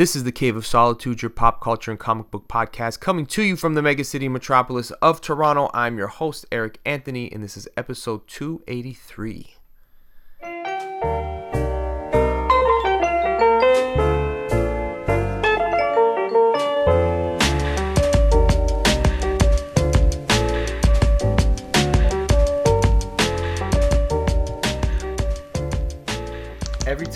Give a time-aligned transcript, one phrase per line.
[0.00, 3.42] This is the Cave of Solitude, your pop culture and comic book podcast, coming to
[3.42, 5.68] you from the mega city metropolis of Toronto.
[5.74, 9.59] I'm your host, Eric Anthony, and this is episode 283.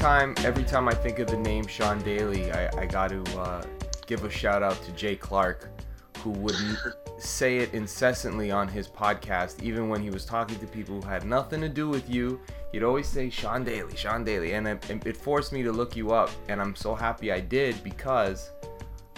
[0.04, 3.64] Time, every time I think of the name Shawn Daley, I, I got to uh,
[4.06, 5.70] give a shout out to Jay Clark,
[6.18, 6.54] who would
[7.18, 11.24] say it incessantly on his podcast, even when he was talking to people who had
[11.24, 12.38] nothing to do with you.
[12.70, 16.12] He'd always say Shawn Daley, Shawn Daley, and it, it forced me to look you
[16.12, 18.50] up, and I'm so happy I did because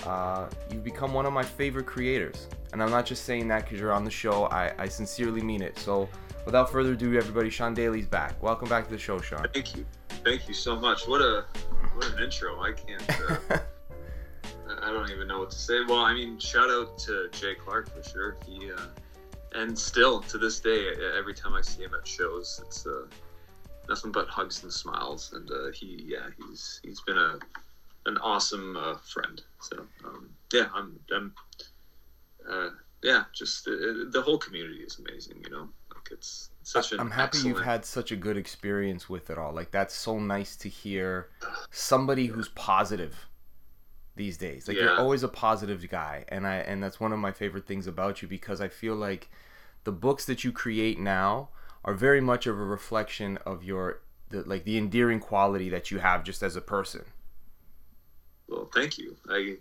[0.05, 2.47] uh, you've become one of my favorite creators.
[2.73, 4.45] And I'm not just saying that because you're on the show.
[4.45, 5.81] I, I sincerely mean it.
[5.81, 6.09] So,
[6.47, 8.43] without further ado, everybody, Shawn Daley's back.
[8.43, 9.47] Welcome back to the show, Shawn.
[9.53, 9.85] Thank you,
[10.25, 11.07] thank you so much.
[11.07, 11.45] What a
[11.95, 12.63] what an intro.
[12.63, 13.21] I can't.
[13.51, 13.59] Uh,
[14.83, 15.81] I don't even know what to say.
[15.87, 18.37] Well, I mean, shout out to Jay Clark for sure.
[18.47, 18.87] He uh,
[19.55, 23.07] and still to this day, every time I see him at shows, it's uh,
[23.89, 25.33] nothing but hugs and smiles.
[25.33, 27.39] And uh, he, yeah, he's he's been a
[28.07, 29.43] an awesome uh, friend.
[29.61, 31.35] So um, yeah, I'm, I'm
[32.49, 32.71] uh,
[33.03, 33.71] yeah, just uh,
[34.11, 35.43] the whole community is amazing.
[35.45, 35.69] You know,
[36.11, 39.53] it's such an I'm happy you've had such a good experience with it all.
[39.53, 41.29] Like that's so nice to hear
[41.71, 43.27] somebody who's positive
[44.17, 44.67] these days.
[44.67, 47.87] Like you're always a positive guy, and I and that's one of my favorite things
[47.87, 49.31] about you because I feel like
[49.85, 51.51] the books that you create now
[51.85, 55.99] are very much of a reflection of your the, like the endearing quality that you
[55.99, 57.05] have just as a person.
[58.49, 59.17] Well, thank you.
[59.29, 59.57] I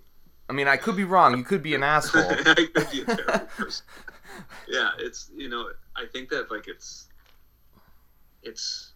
[0.50, 1.38] I mean, I could be wrong.
[1.38, 2.30] You could be an asshole.
[2.46, 3.86] I could be a terrible person.
[4.68, 7.08] Yeah, it's you know I think that like it's
[8.44, 8.94] it's.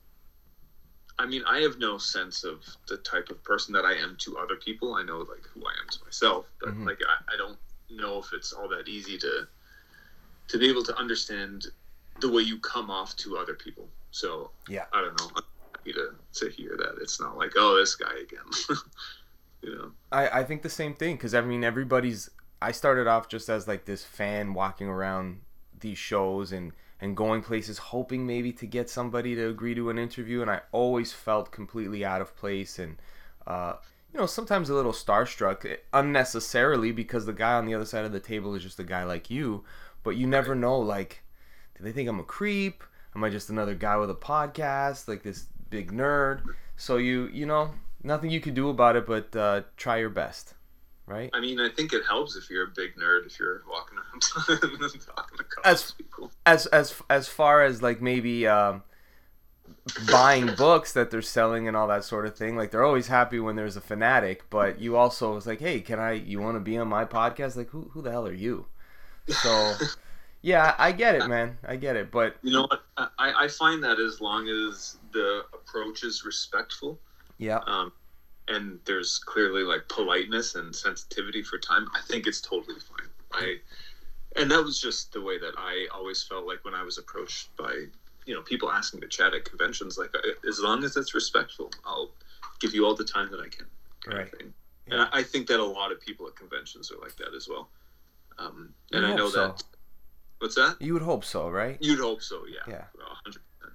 [1.20, 4.38] I mean, I have no sense of the type of person that I am to
[4.38, 4.96] other people.
[4.96, 6.86] I know like who I am to myself, but Mhm.
[6.86, 9.48] like I, I don't know if it's all that easy to
[10.48, 11.68] to be able to understand
[12.20, 13.88] the way you come off to other people.
[14.12, 14.86] So Yeah.
[14.92, 15.30] I don't know.
[15.36, 15.44] I'm
[15.76, 18.50] happy to to hear that it's not like oh this guy again.
[19.62, 19.92] you know.
[20.12, 22.30] I, I think the same thing because I mean everybody's.
[22.62, 25.42] I started off just as like this fan walking around
[25.80, 29.98] these shows and and going places, hoping maybe to get somebody to agree to an
[29.98, 32.98] interview, and I always felt completely out of place and.
[33.48, 33.74] Uh,
[34.14, 38.06] you know, sometimes a little starstruck eh, unnecessarily because the guy on the other side
[38.06, 39.64] of the table is just a guy like you,
[40.04, 40.80] but you never know.
[40.80, 41.22] Like,
[41.78, 42.84] do they think I'm a creep?
[43.16, 46.42] Am I just another guy with a podcast, like this big nerd?
[46.76, 47.72] So you, you know,
[48.04, 50.54] nothing you can do about it but uh, try your best,
[51.06, 51.30] right?
[51.34, 54.22] I mean, I think it helps if you're a big nerd if you're walking around
[54.48, 55.00] talking to
[55.66, 56.32] As- people.
[56.46, 58.84] As as as far as like maybe um,
[60.12, 63.40] buying books that they're selling and all that sort of thing, like they're always happy
[63.40, 64.50] when there's a fanatic.
[64.50, 66.14] But you also was like, hey, can I?
[66.14, 67.56] You want to be on my podcast?
[67.56, 68.66] Like, who who the hell are you?
[69.28, 69.74] So,
[70.42, 71.58] yeah, I get it, man.
[71.68, 72.12] I get it.
[72.12, 72.82] But You know what?
[72.98, 77.00] I, I find that as long as the approach is respectful,
[77.40, 77.92] yeah, um,
[78.50, 83.08] and there's clearly like politeness and sensitivity for time, I think it's totally fine.
[83.32, 83.56] I,
[84.36, 87.56] and that was just the way that I always felt like when I was approached
[87.58, 87.86] by,
[88.26, 89.98] you know, people asking to chat at conventions.
[89.98, 90.14] Like,
[90.48, 92.12] as long as it's respectful, I'll
[92.60, 93.66] give you all the time that I can.
[94.08, 94.30] Right.
[94.40, 95.02] Yeah.
[95.02, 97.70] And I, think that a lot of people at conventions are like that as well.
[98.38, 99.48] Um, and I know so.
[99.48, 99.64] that.
[100.40, 100.78] What's that?
[100.80, 101.78] you would hope so, right?
[101.82, 102.60] You'd hope so, yeah.
[102.68, 102.84] Yeah.
[102.98, 103.38] Well, 100%.
[103.62, 103.70] Yeah.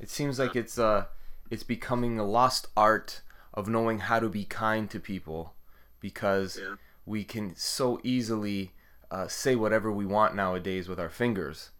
[0.00, 1.04] It seems like it's uh
[1.50, 3.22] it's becoming a lost art
[3.52, 5.54] of knowing how to be kind to people
[6.00, 6.76] because Yeah.
[7.04, 8.72] we can so easily
[9.10, 11.70] uh, say whatever we want nowadays with our fingers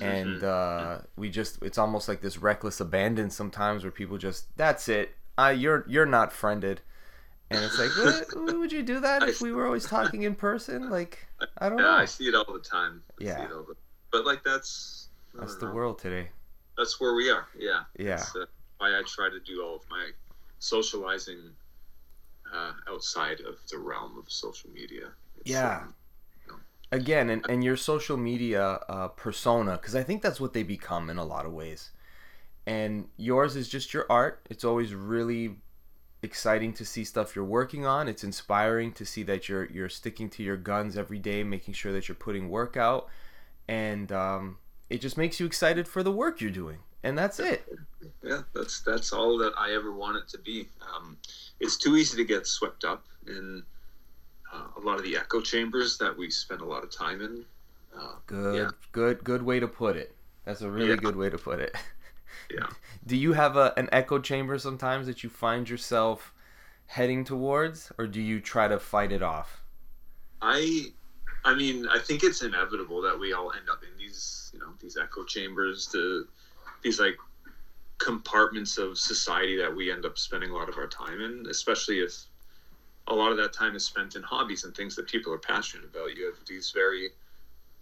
[0.00, 4.88] and uh, we just it's almost like this reckless abandon sometimes where people just that's
[4.88, 6.80] it uh, you're you're not friended
[7.50, 10.90] and it's like what, would you do that if we were always talking in person
[10.90, 11.26] like
[11.58, 11.84] i don't know.
[11.84, 13.02] Yeah, know I see it all the time.
[13.20, 13.46] I see Yeah.
[13.46, 13.74] the-
[14.12, 15.72] but like that's that's the know.
[15.72, 16.28] world today
[16.78, 17.46] That's where we are.
[17.58, 17.82] Yeah.
[17.98, 18.44] yeah uh,
[18.78, 20.10] why I try to do all of my
[20.58, 21.50] socializing
[22.54, 25.08] uh, outside of the realm of social media.
[25.40, 25.82] It's, Yeah.
[25.82, 25.94] um,
[26.92, 31.10] again and, and your social media uh, persona because i think that's what they become
[31.10, 31.90] in a lot of ways.
[32.68, 34.44] And yours is just your art.
[34.50, 35.56] It's always really
[36.22, 38.08] exciting to see stuff you're working on.
[38.08, 41.92] It's inspiring to see that you're you're sticking to your guns every day making sure
[41.92, 43.08] that you're putting work out.
[43.68, 44.58] And um,
[44.90, 47.64] it just makes you excited for the work you're doing and that's it
[48.22, 50.68] yeah, that's that's all that I ever want it to be.
[50.80, 51.16] Um,
[51.60, 53.62] it's too easy to get swept up in
[54.52, 57.44] uh, a lot of the echo chambers that we spend a lot of time in.
[57.96, 58.70] Uh, good Yeah.
[58.92, 60.14] good good way to put it
[60.44, 61.00] that's a really Yeah.
[61.00, 61.74] good way to put it
[62.50, 62.66] Yeah.
[63.06, 66.32] do you have a, an echo chamber sometimes that you find yourself
[66.86, 69.62] heading towards, or do you try to fight it off?
[70.42, 70.92] I,
[71.44, 74.72] I mean, I think it's inevitable that we all end up in these, you know,
[74.80, 76.26] these echo chambers, to
[76.86, 77.16] these like
[77.98, 81.98] compartments of society that we end up spending a lot of our time in, especially
[81.98, 82.12] if
[83.08, 85.84] a lot of that time is spent in hobbies and things that people are passionate
[85.84, 86.16] about.
[86.16, 87.08] You have these very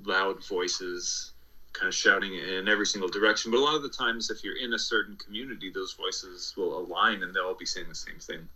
[0.06, 1.32] loud voices
[1.74, 3.50] kind of shouting in every single direction.
[3.50, 6.78] But a lot of the times, if you're in a certain community, those voices will
[6.78, 8.48] align and they'll all be saying the same thing.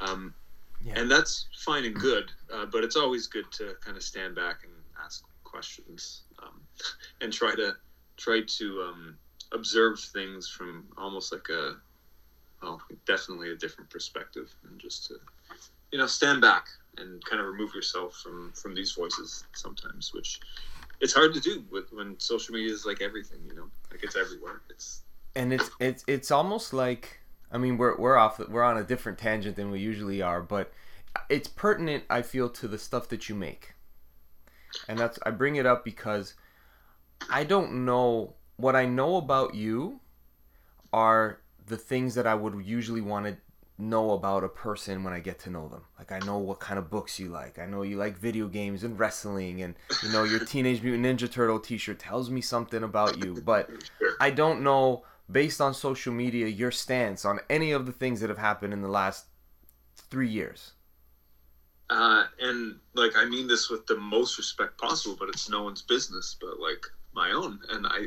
[0.00, 0.32] Um,
[0.84, 0.92] yeah.
[0.96, 4.58] And that's fine and good, uh, but it's always good to kind of stand back
[4.62, 4.72] and
[5.04, 6.60] ask questions um,
[7.20, 7.74] and try to
[8.16, 9.16] try to um,
[9.52, 11.76] observe things from almost like a
[12.62, 15.14] well, definitely a different perspective, and just to
[15.90, 16.68] you know stand back
[16.98, 20.40] and kind of remove yourself from from these voices sometimes, which
[21.00, 24.16] it's hard to do with when social media is like everything, you know, like it's
[24.16, 24.62] everywhere.
[24.70, 25.02] It's
[25.34, 27.20] and it's it's it's almost like
[27.50, 30.72] I mean we're we're off we're on a different tangent than we usually are, but
[31.28, 33.74] it's pertinent I feel to the stuff that you make.
[34.88, 36.34] And that's I bring it up because
[37.28, 40.00] I don't know what I know about you
[40.92, 43.36] are the things that I would usually want to
[43.78, 45.82] know about a person when I get to know them.
[45.98, 47.58] Like I know what kind of books you like.
[47.58, 51.30] I know you like video games and wrestling and you know your Teenage Mutant Ninja
[51.30, 53.70] Turtle t-shirt tells me something about you, but
[54.20, 58.28] I don't know based on social media your stance on any of the things that
[58.28, 59.26] have happened in the last
[59.96, 60.72] 3 years.
[61.90, 65.82] Uh, and like I mean this with the most respect possible, but it's no one's
[65.82, 68.06] business but like my own and I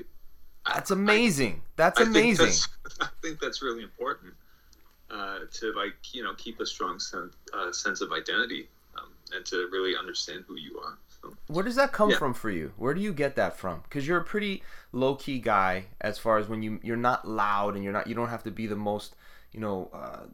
[0.66, 1.62] that's amazing.
[1.76, 2.48] That's I amazing.
[2.48, 4.34] Think that's, I think that's really important
[5.12, 8.68] uh, to like you know keep a strong sense uh, sense of identity
[8.98, 10.98] um, and to really understand who you are.
[11.22, 12.18] So, Where does that come yeah.
[12.18, 12.74] from for you?
[12.78, 13.82] Where do you get that from?
[13.84, 17.76] Because you're a pretty low key guy as far as when you you're not loud
[17.76, 19.16] and you're not you don't have to be the most
[19.52, 20.26] you know uh,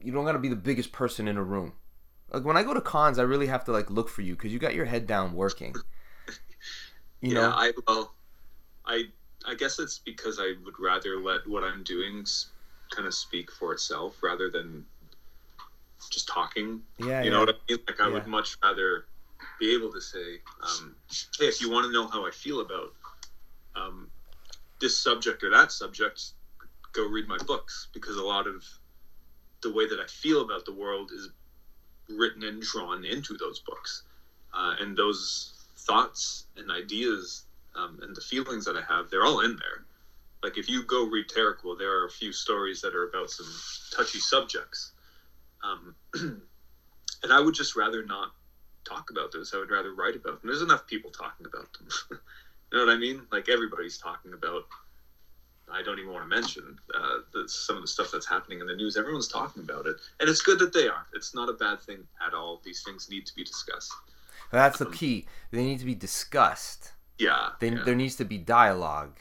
[0.00, 1.72] you don't got to be the biggest person in a room.
[2.32, 4.52] Like when I go to cons, I really have to like look for you because
[4.52, 5.74] you got your head down working.
[7.20, 7.50] You yeah, know?
[7.50, 8.14] I well,
[8.86, 9.04] I
[9.46, 12.24] I guess it's because I would rather let what I'm doing
[12.90, 14.84] kind of speak for itself rather than
[16.10, 16.82] just talking.
[16.98, 17.30] Yeah, you yeah.
[17.30, 17.78] know what I mean.
[17.86, 18.14] Like I yeah.
[18.14, 19.06] would much rather
[19.60, 20.94] be able to say, um,
[21.38, 22.92] "Hey, if you want to know how I feel about
[23.76, 24.10] um,
[24.80, 26.32] this subject or that subject,
[26.92, 28.64] go read my books." Because a lot of
[29.62, 31.30] the way that I feel about the world is
[32.08, 34.02] written and drawn into those books,
[34.52, 37.43] uh, and those thoughts and ideas
[37.76, 39.84] um, and the feelings that I have, they're all in there
[40.44, 43.46] like if you go read Terrible, there are a few stories that are about some
[43.96, 44.92] touchy subjects,
[45.64, 48.32] um, and I would just rather not
[48.84, 49.52] talk about those.
[49.54, 50.50] I would rather write about them.
[50.50, 51.88] There's enough people talking about them.
[52.70, 53.22] you know what I mean?
[53.32, 54.64] Like everybody's talking about.
[55.72, 58.66] I don't even want to mention uh, the, some of the stuff that's happening in
[58.66, 58.98] the news.
[58.98, 61.06] Everyone's talking about it, and it's good that they are.
[61.14, 62.60] It's not a bad thing at all.
[62.62, 63.94] These things need to be discussed.
[64.50, 65.24] That's the um, key.
[65.50, 66.92] They need to be discussed.
[67.18, 67.82] Yeah, they, yeah.
[67.84, 69.18] There needs to be dialogue.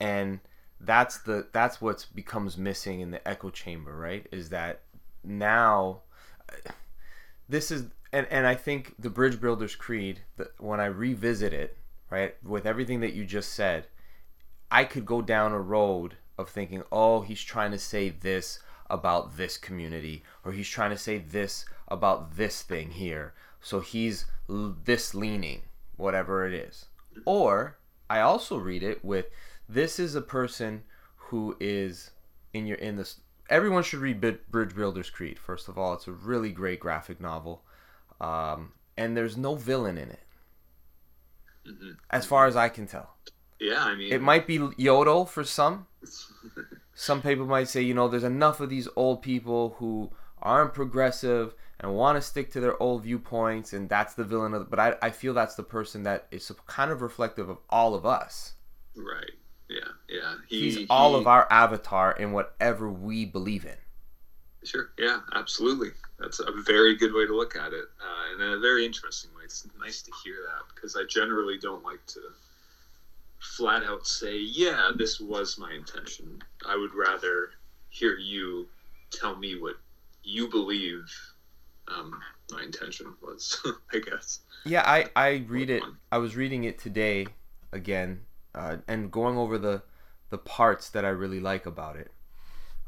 [0.00, 0.40] And
[0.80, 4.26] that's the that's what becomes missing in the echo chamber right?
[4.30, 4.82] Is that
[5.22, 6.02] now
[6.50, 6.72] uh,
[7.48, 10.20] this is and, and i think the bridge builders creed
[10.58, 11.78] when i revisit it
[12.10, 13.86] right with everything that you just said
[14.70, 18.58] i could go down a road of thinking oh he's trying to say this
[18.90, 23.34] about this community or he's trying to say this about this thing here.
[23.60, 25.62] So he's this leaning
[25.96, 26.86] whatever it is
[27.24, 27.78] or
[28.10, 29.26] i also read it with
[29.68, 30.82] this is a person
[31.16, 32.10] who is
[32.52, 33.20] in your in this.
[33.50, 35.38] Everyone should read Bridge Builders Creed.
[35.38, 37.62] First of all, it's a really great graphic novel,
[38.20, 40.22] um, and there's no villain in it,
[41.68, 41.90] mm-hmm.
[42.10, 43.16] as far as I can tell.
[43.60, 45.86] Yeah, I mean, it might be Yodel for some.
[46.94, 51.54] some people might say, you know, there's enough of these old people who aren't progressive
[51.84, 54.60] and want to stick to their old viewpoints, and that's the villain of.
[54.60, 57.94] The, but I, I feel that's the person that is kind of reflective of all
[57.94, 58.54] of us.
[58.96, 59.30] Right
[59.68, 60.34] yeah, yeah.
[60.48, 63.76] He, He's all he, of our avatar in whatever we believe in.
[64.64, 64.90] Sure.
[64.98, 65.90] Yeah, absolutely.
[66.18, 69.42] That's a very good way to look at it, uh, and a very interesting way.
[69.44, 72.20] It's nice to hear that because I generally don't like to
[73.40, 77.50] flat out say, "Yeah, this was my intention." I would rather
[77.90, 78.68] hear you
[79.10, 79.76] tell me what
[80.22, 81.12] you believe
[81.88, 83.60] um, my intention was.
[83.92, 84.40] I guess.
[84.64, 85.82] Yeah, I I read it.
[86.10, 87.26] I was reading it today
[87.72, 88.20] again
[88.54, 89.82] uh, and going over the
[90.30, 92.10] the parts that I really like about it.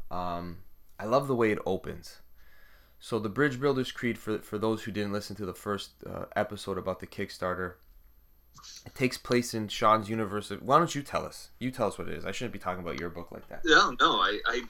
[0.09, 0.59] Um,
[0.99, 2.17] I love the way it opens.
[2.99, 6.25] So the Bridge Builders Creed, for for those who didn't listen to the first uh,
[6.35, 7.73] episode about the Kickstarter,
[8.85, 10.51] it takes place in Shawn's universe.
[10.61, 11.49] Why don't you tell us?
[11.59, 12.25] You tell us what it is.
[12.25, 13.61] I shouldn't be talking about your book like that.
[13.65, 14.61] No, no, I, I,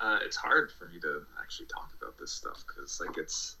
[0.00, 3.56] uh, it's hard for me to actually talk about this stuff because like it's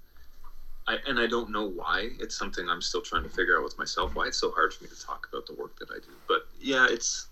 [0.86, 2.08] I, and I don't know why.
[2.18, 4.14] It's something I'm still trying to figure out with myself.
[4.14, 6.12] Why it's so hard for me to talk about the work that I do.
[6.26, 7.26] But yeah, it's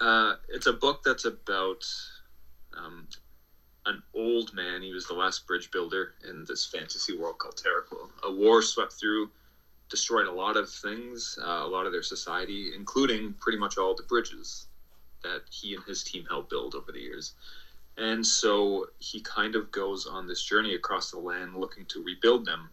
[0.00, 1.84] uh, it's a book that's about
[2.76, 3.08] um,
[3.86, 4.82] an old man.
[4.82, 8.10] He was the last bridge builder in this fantasy world called Terraquil.
[8.24, 9.30] A war swept through,
[9.88, 13.94] destroyed a lot of things, uh, a lot of their society, including pretty much all
[13.96, 14.66] the bridges
[15.22, 17.34] that he and his team helped build over the years.
[17.98, 22.44] And so he kind of goes on this journey across the land looking to rebuild
[22.44, 22.68] them,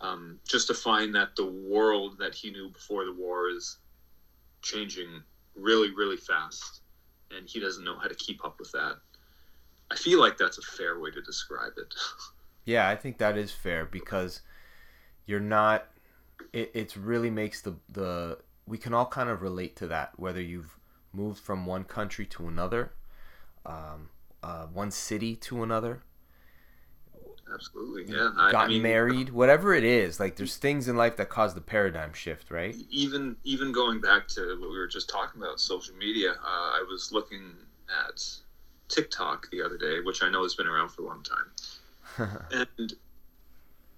[0.00, 3.78] um, just to find that the world that he knew before the war is
[4.62, 5.22] changing
[5.54, 6.80] really, really fast.
[7.30, 8.96] And he doesn't know how to keep up with that.
[9.90, 11.94] I feel like that's a fair way to describe it.
[12.66, 14.42] Yeah, I think that is fair because
[15.26, 15.86] you're not.
[16.52, 20.78] It really makes the the we can all kind of relate to that whether you've
[21.12, 22.92] moved from one country to another,
[23.66, 24.10] um,
[24.42, 26.02] uh, one city to another,
[27.52, 28.30] Absolutely, yeah.
[28.36, 30.20] I, gotten I mean, married, whatever it is.
[30.20, 32.74] Like there's things in life that cause the paradigm shift, right?
[32.90, 36.32] even even going back to what we were just talking about, social media.
[36.32, 37.54] Uh, I was looking
[38.06, 38.22] at
[38.88, 42.38] TikTok the other day, which I know has been around for a long time,
[42.78, 42.92] and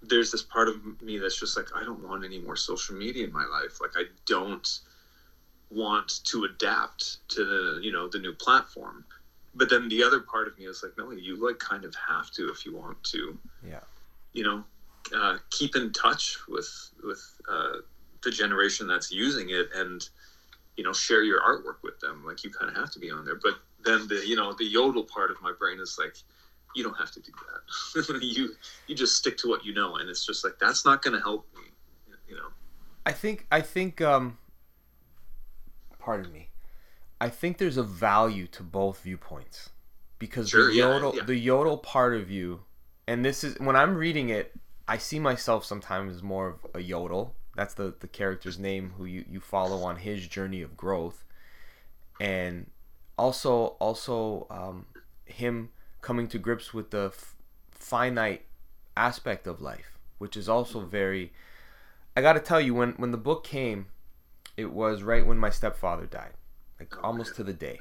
[0.02, 3.24] there's this part of me that's just like, I don't want any more social media
[3.24, 3.80] in my life.
[3.80, 4.80] Like, I don't
[5.70, 9.04] want to adapt to the you know the new platform.
[9.54, 12.30] But then the other part of me is like, no, you like kind of have
[12.32, 13.38] to if you want to.
[13.66, 13.80] Yeah.
[14.32, 14.64] you know
[15.14, 17.78] uh, keep in touch with with uh,
[18.22, 20.08] the generation that's using it and
[20.76, 22.24] you know share your artwork with them.
[22.24, 23.38] Like you kind of have to be on there.
[23.42, 23.54] But
[23.84, 26.16] then the you know the yodel part of my brain is like
[26.74, 28.20] you don't have to do that.
[28.22, 28.54] You
[28.86, 29.96] you just stick to what you know.
[29.96, 31.64] And it's just like that's not going to help me
[32.28, 32.48] you know.
[33.04, 34.38] I think I think um
[35.98, 36.48] pardon me.
[37.22, 39.70] I think there's a value to both viewpoints.
[40.18, 41.24] Because Sure, the yodel yeah.
[41.24, 42.60] the yodel part of you
[43.06, 44.52] and this is when I'm reading it,
[44.86, 47.34] I see myself sometimes more of a yodel.
[47.56, 51.24] That's the the character's name who you, you follow on his journey of growth.
[52.20, 52.70] And
[53.18, 54.86] also also um,
[55.24, 57.36] him coming to grips with the f-
[57.70, 58.44] finite
[58.96, 61.32] aspect of life, which is also very
[62.16, 63.86] I got to tell you when when the book came,
[64.56, 66.34] it was right when my stepfather died,
[66.90, 67.80] like almost to the day,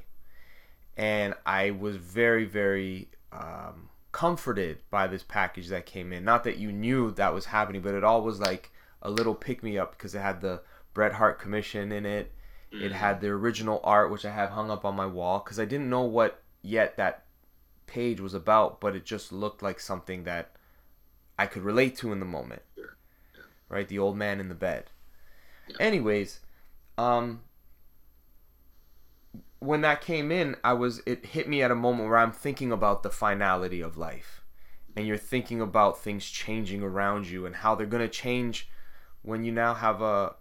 [0.98, 6.24] and I was very very um, comforted by this package that came in.
[6.24, 9.64] Not that you knew that was happening, but it all was like a little pick
[9.64, 10.62] me up because it had the
[10.94, 12.32] Bret Hart commission in it.
[12.74, 15.66] It had the original art, which I have hung up on my wall because I
[15.66, 17.26] didn't know what yet that
[17.86, 20.52] page was about, but it just looked like something that
[21.38, 22.62] I could relate to in the moment.
[22.76, 22.96] Sure.
[23.68, 23.90] Right?
[23.90, 24.86] The old man in the bed.
[25.68, 25.76] Yeah.
[25.82, 26.40] Anyways,
[26.98, 27.42] um
[29.62, 32.72] when that came in, I was it hit me at a moment where I'm thinking
[32.72, 34.44] about the finality of life.
[34.98, 38.70] And you're thinking about things changing around you and how they're going to change
[39.22, 40.36] when you now have a,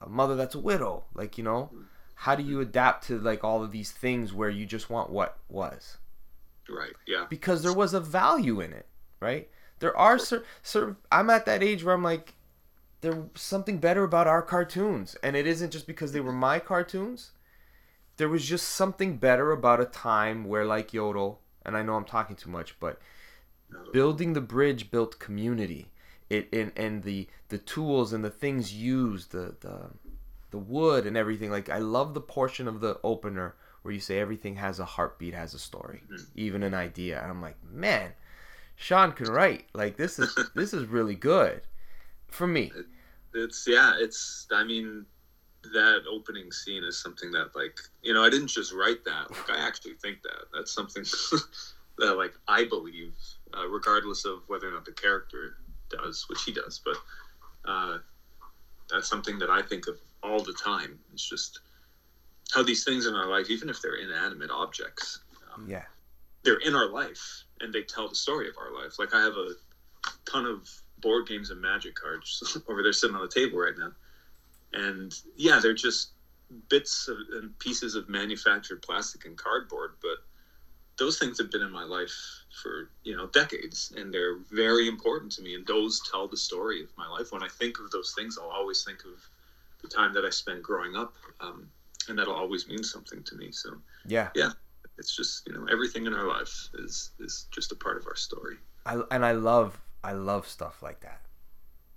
[0.00, 1.06] a mother that's a widow.
[1.14, 1.70] Like, you know,
[2.14, 5.38] how do you adapt to like all of these things where you just want what
[5.48, 5.98] was?
[6.68, 8.86] right yeah because there was a value in it,
[9.20, 9.48] right?
[9.80, 12.34] There are cer- cer- I'm at that age where I'm like,
[13.00, 17.30] there's something better about our cartoons, and it isn't just because they were my cartoons.
[18.18, 22.04] There was just something better about a time where, like Yodel, and I know I'm
[22.04, 23.00] talking too much, but
[23.92, 25.90] building the bridge built community.
[26.30, 29.90] It and, and the the tools and the things used, the the
[30.50, 31.50] the wood and everything.
[31.50, 35.34] Like I love the portion of the opener where you say everything has a heartbeat,
[35.34, 36.24] has a story, mm-hmm.
[36.34, 37.22] even an idea.
[37.22, 38.12] And I'm like, man,
[38.76, 39.66] Shawn can write.
[39.72, 41.62] Like this is this is really good
[42.26, 42.72] for me.
[43.34, 45.04] it's yeah it's i mean
[45.72, 49.50] that opening scene is something that like you know i didn't just write that like
[49.50, 51.02] i actually think that that's something
[51.98, 53.14] that like i believe
[53.56, 55.56] uh, regardless of whether or not the character
[55.90, 56.96] does which he does but
[57.70, 57.98] uh,
[58.90, 61.60] that's something that i think of all the time it's just
[62.52, 65.20] how these things in our life even if they're inanimate objects
[65.54, 65.84] um, Yeah.
[66.44, 68.98] they're in our life and they tell the story of our life.
[68.98, 69.50] Like I have a
[70.30, 70.68] ton of
[71.00, 73.90] board games and magic cards over there sitting on the table right now.
[74.72, 76.10] And yeah, they're just
[76.68, 80.18] bits of, and pieces of manufactured plastic and cardboard, but
[80.98, 82.14] those things have been in my life
[82.62, 86.82] for, you know, decades and they're very important to me and those tell the story
[86.82, 87.32] of my life.
[87.32, 89.20] When I think of those things, I'll always think of
[89.82, 91.14] the time that I spent growing up.
[91.40, 91.70] Um,
[92.08, 93.52] and that'll always mean something to me.
[93.52, 94.28] So Yeah.
[94.34, 94.50] Yeah
[94.98, 98.16] it's just you know everything in our life is is just a part of our
[98.16, 101.20] story I and I love I love stuff like that.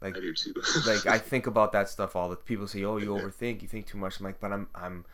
[0.02, 0.54] I do too
[0.88, 3.86] like I think about that stuff all the people say, "Oh, you overthink, you think
[3.86, 5.06] too much." I'm like, but I'm I'm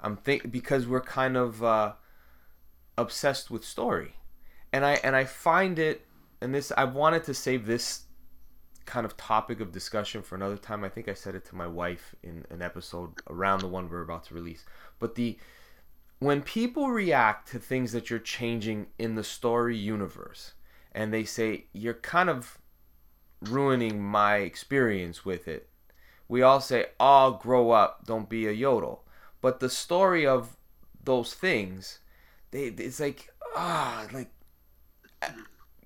[0.00, 1.92] I'm think because we're kind of uh
[2.96, 4.14] obsessed with story,
[4.72, 6.06] and I and I find it,
[6.40, 8.04] and this I wanted to save this
[8.86, 10.84] kind of topic of discussion for another time.
[10.84, 14.02] I think I said it to my wife in an episode around the one we're
[14.02, 14.64] about to release.
[14.98, 15.38] But the
[16.20, 20.52] when people react to things that you're changing in the story universe
[20.92, 22.58] and they say you're kind of
[23.42, 25.68] ruining my experience with it.
[26.28, 29.04] We all say, "Oh, grow up, don't be a yodel."
[29.40, 30.56] But the story of
[31.02, 31.98] those things,
[32.50, 34.30] they it's like ah, like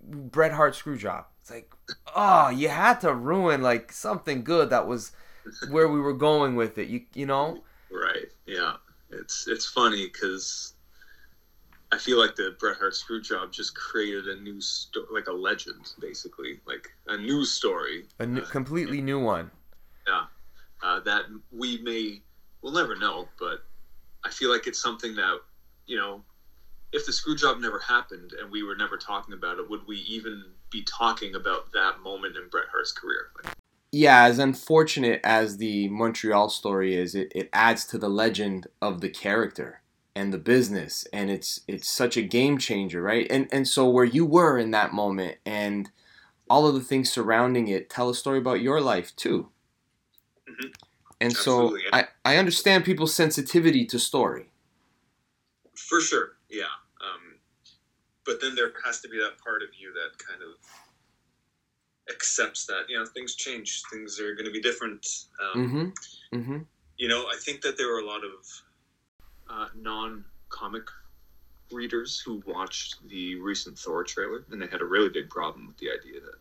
[0.03, 1.27] Bret Hart screw job.
[1.41, 1.73] It's like,
[2.15, 5.13] oh, you had to ruin like something good that was
[5.71, 6.89] where we were going with it.
[6.89, 7.63] You you know?
[7.91, 8.33] Right.
[8.47, 8.75] Yeah.
[9.11, 10.74] It's it's funny because
[11.95, 15.33] I feel like the Bret Hart screw job just created a new story, like a
[15.33, 19.49] legend, basically, like a new story, a new, uh, completely new one.
[20.05, 20.25] Yeah,
[20.83, 22.21] uh, that we may
[22.63, 23.61] we'll never know, but
[24.25, 25.39] I feel like it's something that
[25.87, 26.25] you know,
[26.93, 29.99] if the screw job never happened and we were never talking about it, would we
[29.99, 33.29] even be talking about that moment in Bret Hart's career?
[33.37, 33.55] Like,
[33.93, 39.01] yeah, as unfortunate as the Montreal story is, it, it adds to the legend of
[39.01, 39.83] the character
[40.17, 44.05] and the business and it's it's such a game changer right and and so where
[44.05, 45.91] you were in that moment and
[46.49, 49.49] all of the things surrounding it tell a story about your life too
[50.49, 50.69] mm-hmm.
[51.21, 51.81] and Absolutely.
[51.81, 54.51] so I, I understand people's sensitivity to story
[55.75, 56.65] for sure yeah
[57.01, 57.39] um,
[58.25, 60.55] but then there has to be that part of you that kind of
[62.15, 65.07] accepts that you know things change things are going to be different
[65.43, 66.39] um, mm-hmm.
[66.39, 66.59] Mm-hmm.
[66.99, 68.63] you know i think that there were a lot of
[69.49, 70.85] uh, non-comic
[71.73, 75.79] readers who watched the recent Thor trailer, and they had a really big problem with
[75.79, 76.37] the idea that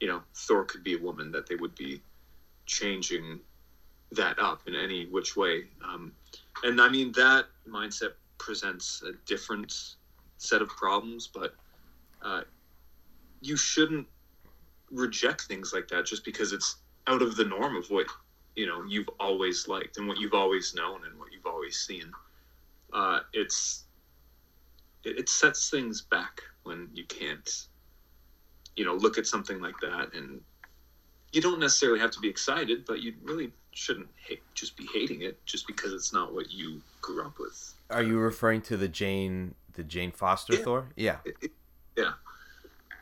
[0.00, 2.00] you know Thor could be a woman, that they would be
[2.66, 3.40] changing
[4.12, 5.64] that up in any which way.
[5.84, 6.12] Um,
[6.62, 9.96] and I mean that mindset presents a different
[10.38, 11.54] set of problems, but
[12.22, 12.42] uh,
[13.40, 14.06] you shouldn't
[14.90, 16.76] reject things like that just because it's
[17.06, 18.06] out of the norm of what
[18.54, 22.10] you know you've always liked and what you've always known and what you've always seen
[22.92, 23.84] uh, it's
[25.04, 27.66] it, it sets things back when you can't
[28.76, 30.14] you know look at something like that.
[30.14, 30.40] And
[31.32, 35.22] you don't necessarily have to be excited but you really shouldn't hate, just be hating
[35.22, 37.74] it just because it's not what you grew up with.
[37.90, 40.62] Are you referring to the jane the jane foster yeah.
[40.62, 40.88] thor?
[40.96, 41.16] Yeah.
[41.24, 41.50] It, it,
[41.96, 42.12] yeah.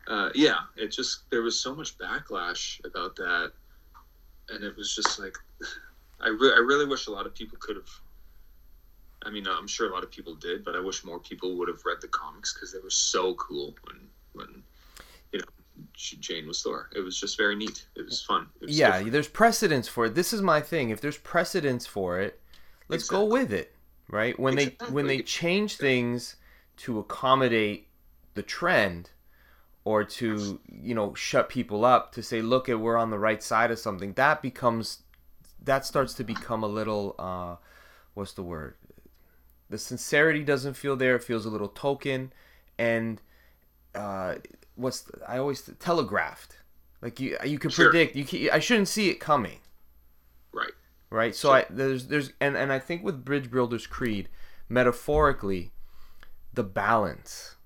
[0.07, 3.53] Uh, yeah it just there was so much backlash about that.
[4.49, 5.37] And it was just like
[6.21, 7.89] I, re- I really wish a lot of people could have
[9.25, 11.69] I mean, I'm sure a lot of people did, but I wish more people would
[11.69, 14.63] have read the comics because they were so cool when when
[15.33, 15.47] you know
[15.95, 16.91] Jane was Thor.
[16.95, 17.87] It was just very neat.
[17.97, 18.49] It was fun.
[18.61, 19.13] It was yeah, different.
[19.13, 20.15] there's precedence for it.
[20.15, 20.91] This is my thing.
[20.91, 22.41] If there's precedence for it,
[22.89, 23.27] let's exactly.
[23.27, 23.75] go with it.
[24.09, 24.39] Right?
[24.39, 24.87] When exactly.
[24.87, 26.37] they when they change things
[26.79, 27.89] to accommodate
[28.35, 29.11] the trend
[29.85, 33.43] or to you know shut people up to say look at we're on the right
[33.43, 35.03] side of something that becomes
[35.63, 37.57] that starts to become a little uh
[38.15, 38.75] what's the word
[39.75, 41.17] the sincerity doesn't feel there.
[41.17, 42.33] It feels a little token,
[42.79, 43.21] and
[43.93, 44.37] uh,
[44.77, 46.59] what's the, I always telegraphed.
[47.03, 47.91] Like you, you could sure.
[47.91, 48.15] predict.
[48.15, 49.59] You, can, I shouldn't see it coming.
[50.53, 50.71] Right.
[51.11, 51.35] Right.
[51.35, 51.57] So sure.
[51.57, 54.29] I there's there's and and I think with Bridge Builders Creed,
[54.69, 55.73] metaphorically,
[56.53, 57.57] the balance.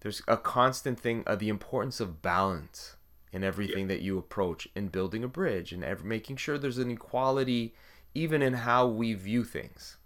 [0.00, 2.96] There's a constant thing of the importance of balance
[3.30, 3.96] in everything yeah.
[3.96, 7.74] that you approach in building a bridge and ever making sure there's an equality
[8.14, 9.98] even in how we view things.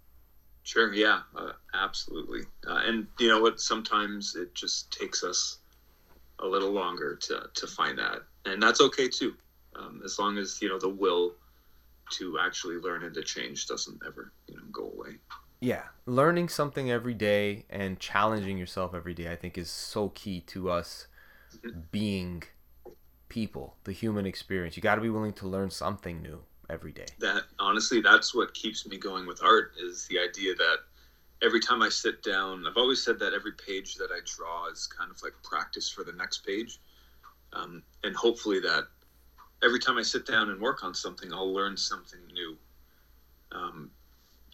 [0.71, 0.95] Sure.
[0.95, 1.23] Yeah.
[1.35, 2.43] Uh, absolutely.
[2.65, 3.61] Uh, and you know what?
[3.61, 5.59] Sometimes it just takes us
[6.39, 9.35] a little longer to to find that, and that's okay too,
[9.75, 11.35] um, as long as you know the will
[12.11, 15.17] to actually learn and to change doesn't ever you know go away.
[15.59, 20.41] Yeah, learning something every day and challenging yourself every day, I think, is so key
[20.43, 21.09] to us
[21.67, 21.81] mm-hmm.
[21.91, 22.45] being
[23.29, 24.77] people, the human experience.
[24.77, 27.07] You got to be willing to learn something new every day.
[27.19, 30.79] That honestly, that's what keeps me going with art is the idea that
[31.43, 34.87] every time I sit down, I've always said that every page that I draw is
[34.87, 36.81] kind of like practice for the next page,
[37.53, 38.85] um, and hopefully that
[39.63, 42.57] every time I sit down and work on something, I'll learn something new.
[43.53, 43.91] Um,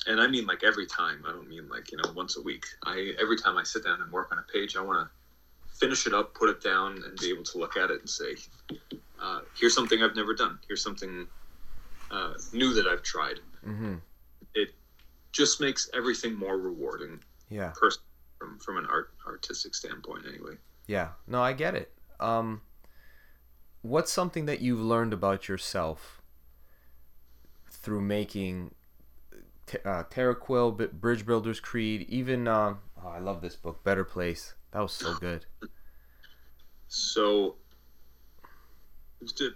[0.07, 1.25] and I mean like every time.
[1.27, 2.65] I don't mean like you know once a week.
[2.85, 6.07] I every time I sit down and work on a page, I want to finish
[6.07, 8.37] it up, put it down, and be able to look at it and say,
[9.21, 10.59] uh, "Here's something I've never done.
[10.69, 11.27] Here's something
[12.11, 13.41] uh, new that I've tried.
[13.67, 13.97] Mm-hmm.
[14.55, 14.71] It
[15.33, 17.21] just makes everything more rewarding.
[17.51, 17.73] Yeah.
[17.75, 17.99] Pers-
[18.39, 20.57] from from an art artistic standpoint, anyway.
[20.87, 21.11] Yeah.
[21.27, 21.93] No, I get it.
[22.21, 22.61] Um,
[23.83, 26.23] what's something that you've learned about yourself
[27.71, 28.75] through making
[29.67, 34.05] T- uh, Terraquill, B- Bridge Builders Creed, even um, oh, I love this book, Better
[34.05, 34.55] Place.
[34.73, 35.47] That was so good.
[36.89, 37.57] So,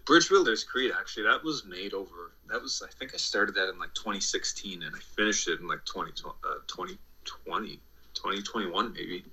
[0.06, 2.32] Bridge Builders Creed actually that was made over.
[2.50, 5.68] That was I think I started that in like 2016 and I finished it in
[5.68, 7.80] like 20, uh, 2020,
[8.14, 9.24] 2021 maybe,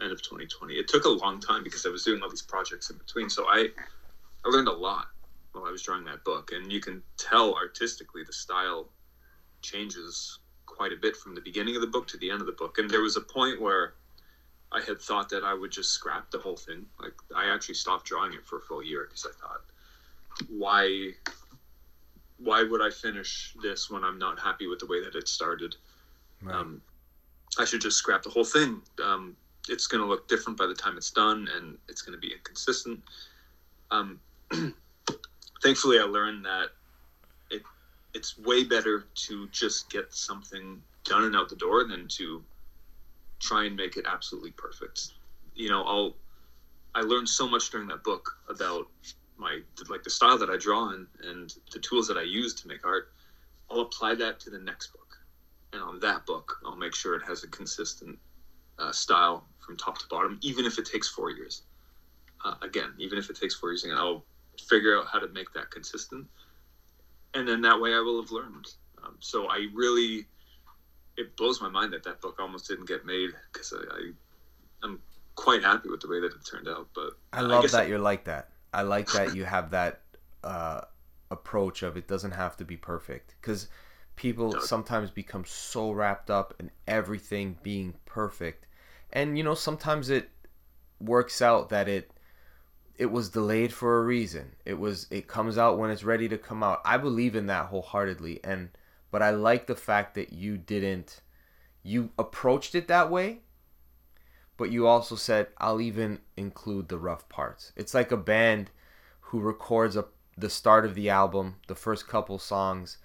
[0.00, 0.74] end of 2020.
[0.74, 3.28] It took a long time because I was doing all these projects in between.
[3.28, 3.68] So I
[4.44, 5.08] I learned a lot
[5.52, 8.88] while I was drawing that book, and you can tell artistically the style
[9.62, 12.52] changes quite a bit from the beginning of the book to the end of the
[12.52, 12.78] book.
[12.78, 13.94] And there was a point where
[14.72, 16.84] I had thought that I would just scrap the whole thing.
[17.00, 19.62] Like I actually stopped drawing it for a full year because I thought,
[20.48, 21.12] why,
[22.38, 25.76] why would I finish this when I'm not happy with the way that it started?
[26.42, 26.54] Right.
[26.54, 26.80] Um,
[27.58, 28.80] I should just scrap the whole thing.
[29.02, 29.36] Um,
[29.68, 32.32] it's going to look different by the time it's done, and it's going to be
[32.32, 33.00] inconsistent.
[33.90, 34.20] Um,
[35.62, 36.70] thankfully, I learned that
[37.50, 37.62] it
[38.12, 42.42] it's way better to just get something done and out the door than to
[43.40, 45.12] try and make it absolutely perfect.
[45.54, 46.14] You know, I'll
[46.94, 48.88] I learned so much during that book about
[49.36, 52.68] my like the style that I draw in and the tools that I use to
[52.68, 53.12] make art.
[53.70, 55.16] I'll apply that to the next book,
[55.72, 58.18] and on that book, I'll make sure it has a consistent
[58.78, 61.62] uh, style from top to bottom, even if it takes four years.
[62.44, 64.24] Uh, again, even if it takes four years, and I'll
[64.68, 66.26] figure out how to make that consistent,
[67.32, 68.66] and then that way I will have learned.
[69.02, 70.26] Um, so I really,
[71.16, 74.10] it blows my mind that that book almost didn't get made because I, I,
[74.82, 75.00] I'm
[75.34, 76.88] quite happy with the way that it turned out.
[76.94, 78.50] But I love guess that you're like that.
[78.74, 80.00] I like that you have that
[80.42, 80.82] uh,
[81.30, 83.68] approach of it doesn't have to be perfect because
[84.16, 88.66] people sometimes become so wrapped up in everything being perfect,
[89.12, 90.28] and you know sometimes it
[91.00, 92.10] works out that it
[92.96, 94.52] it was delayed for a reason.
[94.64, 96.80] It was it comes out when it's ready to come out.
[96.84, 98.70] I believe in that wholeheartedly, and
[99.10, 101.20] but I like the fact that you didn't
[101.84, 103.40] you approached it that way
[104.56, 107.72] but you also said I'll even include the rough parts.
[107.76, 108.70] It's like a band
[109.20, 112.98] who records a, the start of the album, the first couple songs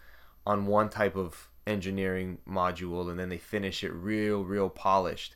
[0.46, 5.36] on one type of engineering module and then they finish it real real polished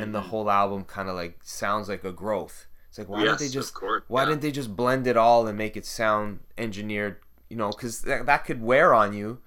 [0.00, 2.66] and the whole album kind of like sounds like a growth.
[2.88, 4.28] It's like why yes, didn't they just course, why yeah.
[4.28, 7.16] didn't they just blend it all and make it sound engineered,
[7.48, 9.40] you know, cuz that, that could wear on you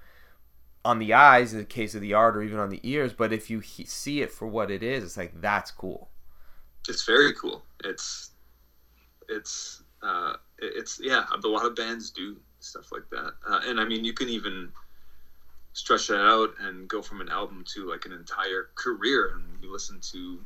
[0.88, 3.34] on the eyes in the case of the art or even on the ears, but
[3.34, 6.10] if you he- see it for what it is, it's like that's cool.
[6.90, 7.64] it's very cool.
[7.84, 8.32] It's
[9.30, 11.26] it's uh, it's yeah.
[11.44, 14.72] A lot of bands do stuff like that, uh, and I mean you can even
[15.74, 19.72] stretch that out and go from an album to like an entire career, and you
[19.72, 20.40] listen to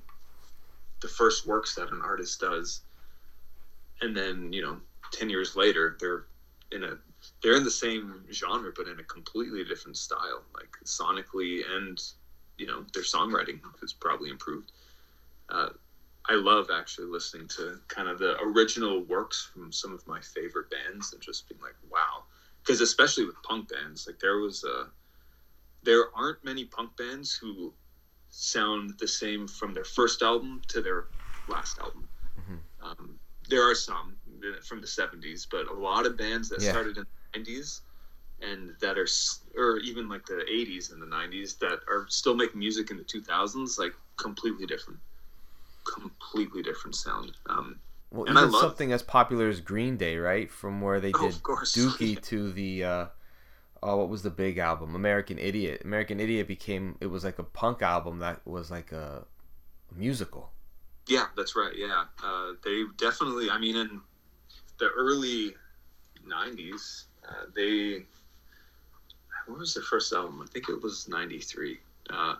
[1.02, 2.82] the first works that an artist does,
[4.02, 4.78] and then you know
[5.12, 6.26] ten years later they're
[6.72, 6.98] in a
[7.42, 12.02] they're in the same genre but in a completely different style, like sonically and
[12.58, 14.72] you know their songwriting has probably improved.
[15.50, 15.70] Uh,
[16.30, 20.70] I love actually listening to kind of the original works from some of my favorite
[20.70, 22.24] bands and just being like, wow.
[22.64, 24.92] Because especially with punk bands, like there was a,
[25.84, 27.74] there aren't many punk bands who
[28.30, 31.06] sound the same from their first album to their
[31.48, 32.08] last album.
[32.40, 32.60] Mhm.
[32.82, 34.16] Um, there are some
[34.68, 36.72] from the 70s, but a lot of bands that Yeah.
[36.72, 37.82] started in the 90s
[38.42, 39.08] and that are,
[39.58, 43.04] or even like the 80s and the 90s that are still making music in the
[43.04, 45.00] 2000s, like completely different
[45.86, 47.34] completely different sound.
[47.50, 47.80] Um,
[48.12, 50.52] Well, And I even love- something as popular as Green Day, right?
[50.52, 51.74] From where they Oh, did course.
[51.74, 53.06] Dookie to the, uh,
[53.84, 54.96] oh, what was the big album?
[54.96, 55.84] American Idiot.
[55.86, 59.26] American Idiot became, it was like a punk album that was like a
[59.96, 60.54] musical.
[61.08, 61.76] yeah, that's right.
[61.76, 63.50] Yeah, uh, they definitely.
[63.50, 64.02] I mean, in
[64.82, 65.56] the early
[66.28, 68.04] '90s, uh, they.
[69.46, 70.42] What was their first album?
[70.44, 71.80] I think it was '93.
[72.10, 72.36] Uh,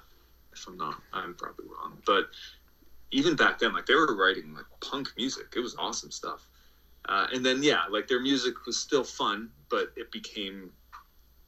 [0.52, 1.98] if I'm not, I'm probably wrong.
[2.06, 2.30] But
[3.12, 5.54] even back then, like they were writing like punk music.
[5.56, 6.48] It was awesome stuff.
[7.08, 10.72] Uh, and then yeah, like their music was still fun, but it became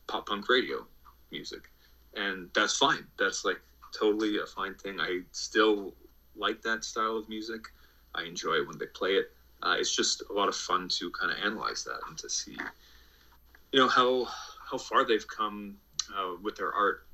[0.07, 0.85] pop punk radio
[1.31, 1.71] music,
[2.15, 3.05] and that's fine.
[3.17, 3.61] That's like
[3.97, 4.99] totally a fine thing.
[4.99, 5.93] I still
[6.35, 7.67] like that style of music.
[8.15, 9.31] I enjoy it when they play it.
[9.63, 12.57] Uh, it's just a lot of fun to kind of analyze that and to see,
[13.71, 14.25] you know, how
[14.69, 15.77] how far they've come
[16.15, 17.05] uh, with their art.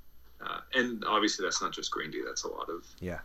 [0.42, 2.20] Uh, and obviously, that's not just Green Day.
[2.26, 3.20] That's a lot of Yeah.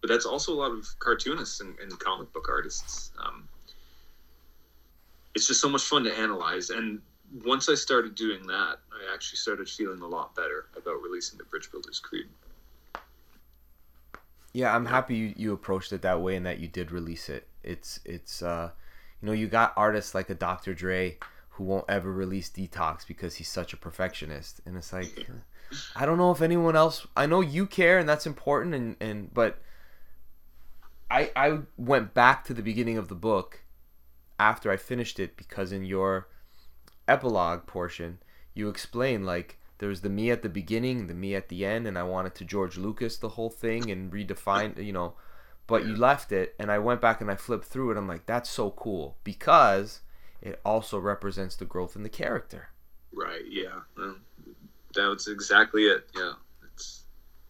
[0.00, 3.10] but that's also a lot of cartoonists and, and comic book artists.
[3.22, 3.46] Um,
[5.34, 6.70] it's just so much fun to analyze.
[6.70, 7.00] And
[7.44, 11.44] once I started doing that, I actually started feeling a lot better about releasing the
[11.44, 12.26] Bridge Builders Creed.
[14.52, 17.48] Yeah, I'm happy you, you approached it that way and that you did release it.
[17.62, 18.70] It's it's uh
[19.20, 20.74] you know, you got artists like a Dr.
[20.74, 21.18] Dre
[21.50, 24.60] who won't ever release Detox because he's such a perfectionist.
[24.66, 25.28] And it's like,
[25.94, 27.06] I don't know if anyone else.
[27.16, 28.74] I know you care, and that's important.
[28.74, 29.58] And and but
[31.10, 33.62] I I went back to the beginning of the book
[34.38, 36.28] after I finished it because in your
[37.06, 38.18] epilogue portion
[38.54, 41.98] you explain like there's the me at the beginning, the me at the end, and
[41.98, 45.14] I wanted to George Lucas the whole thing and redefine, you know.
[45.72, 47.96] But you left it, and I went back and I flipped through it.
[47.96, 50.02] I'm like, that's so cool because
[50.42, 52.68] it also represents the growth in the character.
[53.10, 53.40] Right.
[53.48, 53.80] Yeah.
[53.96, 54.16] Well,
[54.94, 56.10] that's exactly it.
[56.14, 56.32] Yeah.
[56.74, 57.04] It's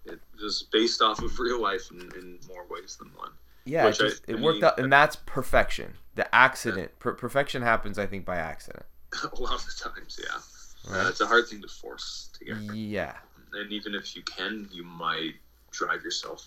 [0.05, 3.31] it was based off of real life in, in more ways than one.
[3.65, 5.95] Yeah, it, just, I, it worked out, and that's perfection.
[6.15, 7.01] The accident, yeah.
[7.01, 8.87] per- perfection happens, I think, by accident.
[9.25, 10.93] a lot of the times, yeah.
[10.93, 11.07] Right.
[11.07, 12.61] Uh, it's a hard thing to force together.
[12.73, 13.15] Yeah.
[13.53, 15.35] And even if you can, you might
[15.73, 16.47] drive yourself.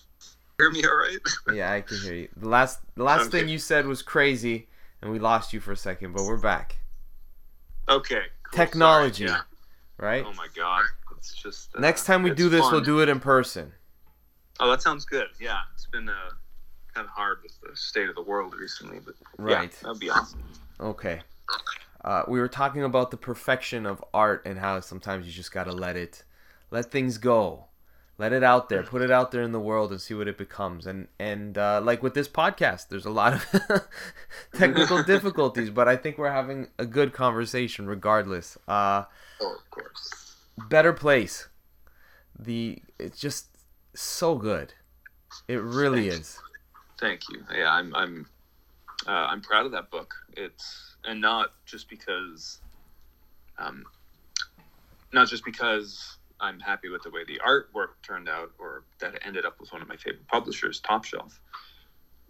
[0.58, 1.18] Hear me, all right?
[1.54, 2.30] yeah, I can hear you.
[2.38, 3.39] The last, the last okay.
[3.39, 4.68] thing you said was crazy,
[5.02, 6.78] and we lost you for a second, but we're back.
[7.89, 8.22] Okay.
[8.44, 8.58] Cool.
[8.58, 9.28] Technology.
[9.28, 10.06] Sorry, yeah.
[10.06, 10.26] Right.
[10.28, 10.84] Oh my god,
[11.18, 11.76] it's just.
[11.76, 12.72] Uh, Next time we do this, fun.
[12.74, 13.72] we'll do it in person.
[14.60, 15.28] Oh, that sounds good.
[15.39, 16.32] Yeah, it's been uh,
[16.94, 20.10] kind of hard with the state of the world recently, but right, yeah, that'd be
[20.10, 20.44] awesome.
[20.80, 21.22] Okay.
[22.04, 25.72] Uh, we were talking about the perfection of art and how sometimes you just gotta
[25.72, 26.24] let it,
[26.72, 27.65] let things go,
[28.17, 30.38] let it out there, put it out there in the world and see what it
[30.38, 30.86] becomes.
[30.86, 33.88] And and uh, like with this podcast, there's a lot of
[34.54, 38.58] technical difficulties, but I think we're having a good conversation regardless.
[38.67, 39.04] Uh,
[39.41, 40.36] oh, of course.
[40.69, 41.47] Better place.
[42.38, 43.47] The it's just
[43.93, 44.73] so good.
[45.47, 46.39] It really Thank is.
[46.39, 46.78] You.
[46.99, 47.45] Thank you.
[47.54, 48.28] Yeah, I'm I'm
[49.08, 50.13] uh, I'm proud of that book.
[50.38, 52.60] It's and not just because,
[53.58, 53.84] um,
[55.13, 59.21] not just because I'm happy with the way the artwork turned out, or that it
[59.26, 61.39] ended up with one of my favorite publishers, Top Shelf.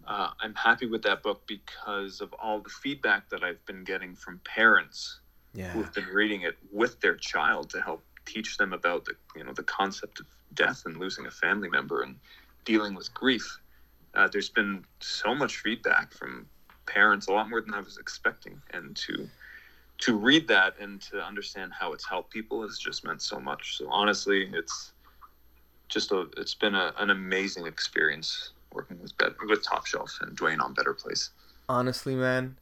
[0.08, 4.15] Uh, I'm happy with that book because of all the feedback that I've been getting
[4.15, 5.20] from parents
[5.56, 5.70] yeah.
[5.70, 9.54] who've been reading it with their child to help teach them about the you know
[9.54, 12.15] the concept of death and losing a family member and
[12.65, 13.60] dealing with grief.
[14.13, 16.46] Uh, there's been so much feedback from
[16.86, 19.28] parents a lot more than I was expecting, and to
[19.99, 23.77] to read that and to understand how it's helped people has just meant so much.
[23.77, 24.91] So honestly, it's
[25.88, 30.36] just a it's been a, an amazing experience working with better, with Top Shelf and
[30.36, 31.29] Duane on Better Place.
[31.69, 32.58] Honestly, man,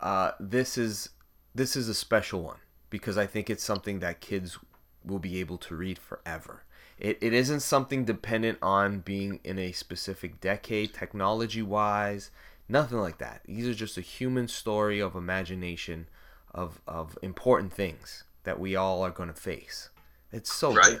[0.00, 1.10] uh, this is
[1.54, 2.58] this is a special one
[2.90, 4.58] because I think it's something that kids
[5.04, 6.64] will be able to read forever.
[6.98, 12.30] It, it isn't something dependent on being in a specific decade technology wise
[12.68, 13.42] Nothing like that.
[13.44, 16.08] These are just a human story of imagination
[16.54, 19.90] of of important things that we all are going to face.
[20.32, 20.98] It's so right.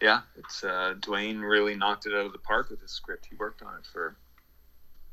[0.00, 3.26] Yeah, it's uh, Duane really knocked it out of the park with his script.
[3.26, 4.16] He worked on it for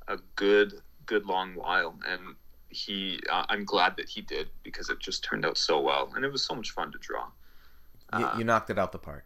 [0.07, 0.73] a good
[1.05, 2.35] good long while, and
[2.69, 6.25] he uh, I'm glad that he did because it just turned out so well, and
[6.25, 7.25] it was so much fun to draw.
[8.17, 9.25] You, uh, you knocked it out the park.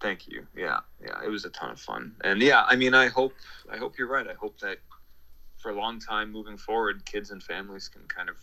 [0.00, 0.46] Thank you.
[0.56, 3.34] Yeah, yeah, it was a ton of fun, and yeah, I mean, I hope
[3.70, 4.26] I hope you're right.
[4.28, 4.78] I hope that
[5.62, 8.36] for a long time moving forward, kids and families can kind of,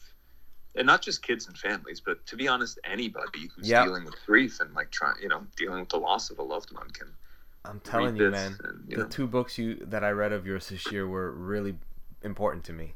[0.79, 3.83] and not just kids and families, but to be honest, anybody who's yep.
[3.83, 6.73] dealing with grief and like trying, you know, dealing with the loss of a loved
[6.73, 7.09] one can.
[7.65, 9.09] I'm telling you, man, and, you the know.
[9.09, 11.75] two books you that I read of yours this year were really
[12.23, 12.93] important to me.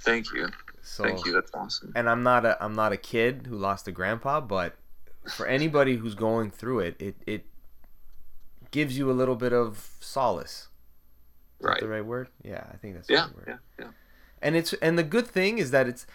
[0.00, 0.48] Thank you.
[0.82, 1.32] So, Thank you.
[1.32, 1.92] That's awesome.
[1.94, 4.76] And I'm not a I'm not a kid who lost a grandpa, but
[5.36, 7.44] for anybody who's going through it, it it
[8.70, 10.68] gives you a little bit of solace
[11.60, 11.80] right.
[11.80, 12.28] the right word?
[12.42, 13.86] Yeah, I think that's yeah, right yeah, yeah.
[14.40, 16.06] And it's and the good thing is that it's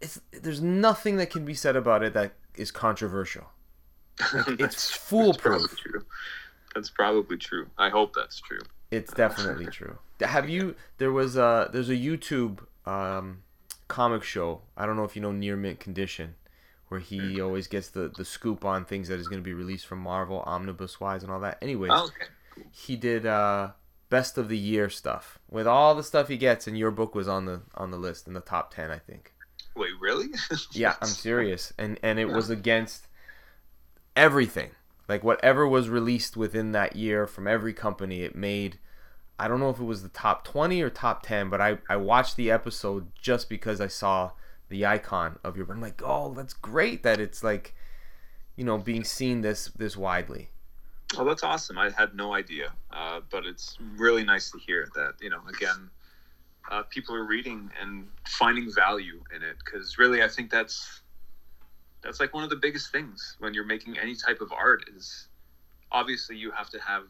[0.00, 3.44] it's there's nothing that can be said about it that is controversial.
[4.32, 5.62] Like, it's foolproof.
[5.62, 6.00] That's probably,
[6.74, 7.66] that's probably true.
[7.78, 8.60] I hope that's true.
[8.90, 9.98] It's definitely true.
[10.20, 10.74] Have you?
[10.98, 13.42] There was a there's a YouTube um,
[13.88, 14.62] comic show.
[14.76, 16.34] I don't know if you know Near Mint Condition,
[16.88, 17.42] where he mm-hmm.
[17.42, 20.42] always gets the the scoop on things that is going to be released from Marvel,
[20.46, 21.58] omnibus wise, and all that.
[21.62, 22.30] Anyways, oh, okay.
[22.54, 22.64] cool.
[22.72, 23.70] he did uh,
[24.08, 27.28] best of the year stuff with all the stuff he gets, and your book was
[27.28, 29.32] on the on the list in the top ten, I think.
[29.80, 30.26] Wait, really?
[30.72, 32.34] yeah, I'm serious, and and it yeah.
[32.34, 33.08] was against
[34.14, 34.72] everything,
[35.08, 38.20] like whatever was released within that year from every company.
[38.20, 38.78] It made.
[39.38, 41.96] I don't know if it was the top 20 or top 10, but I, I
[41.96, 44.32] watched the episode just because I saw
[44.68, 45.64] the icon of your.
[45.72, 47.74] I'm like, oh, that's great that it's like,
[48.56, 50.50] you know, being seen this this widely.
[51.16, 51.78] Oh, that's awesome.
[51.78, 55.88] I had no idea, uh, but it's really nice to hear that, you know, again,
[56.70, 59.56] uh, people are reading and finding value in it.
[59.64, 61.02] Because really, I think that's
[62.02, 65.28] that's like one of the biggest things when you're making any type of art is
[65.92, 67.04] obviously you have to have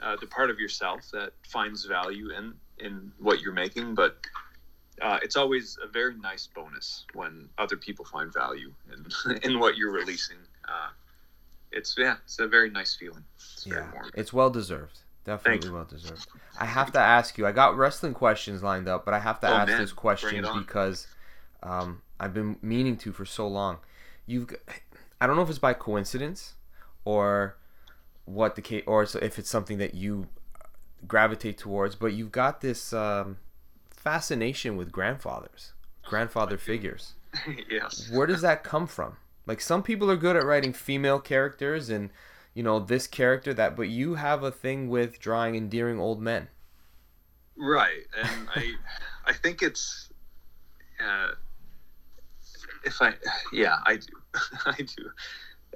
[0.00, 4.16] uh, the part of yourself that finds value in in what you're making, but
[5.02, 9.76] uh, it's always a very nice bonus when other people find value in in what
[9.76, 10.38] you're releasing.
[10.66, 10.90] Uh,
[11.72, 13.24] it's yeah, it's a very nice feeling.
[13.36, 15.00] It's very Yeah, it's well deserved.
[15.28, 15.74] Definitely you.
[15.74, 16.26] well deserved.
[16.58, 17.46] I have to ask you.
[17.46, 19.80] I got wrestling questions lined up, but I have to Oh, ask man.
[19.80, 21.06] this question because
[21.62, 23.78] um, I've been meaning to for so long.
[24.26, 24.54] You've,
[25.20, 26.54] I don't know if it's by coincidence
[27.04, 27.56] or
[28.24, 30.26] what the case, or if it's something that you
[31.06, 33.38] gravitate towards, but you've got this um,
[33.90, 35.72] fascination with grandfathers,
[36.04, 37.14] grandfather figures.
[37.70, 38.10] yes.
[38.12, 39.16] Where does that come from?
[39.46, 42.10] Like some people are good at writing female characters and
[42.58, 46.48] you know this character that but you have a thing with drawing endearing old men.
[47.56, 48.72] Right, and I,
[49.26, 50.10] I think it's,
[51.00, 51.28] uh,
[52.84, 53.14] if I,
[53.52, 54.12] yeah, I do,
[54.66, 55.10] I do,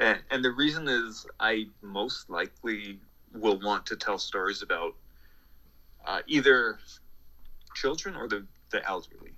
[0.00, 2.98] and, and the reason is I most likely
[3.32, 4.96] will want to tell stories about
[6.04, 6.80] uh, either
[7.76, 9.34] children or the the elderly.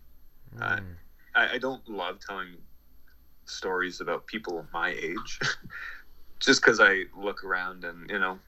[0.59, 0.97] Uh, Mm.
[1.35, 2.57] I, I don't love telling
[3.45, 5.41] stories about people my age,
[6.45, 8.39] just because I look around and you know,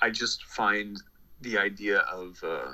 [0.00, 1.00] I just find
[1.40, 2.72] the idea of uh,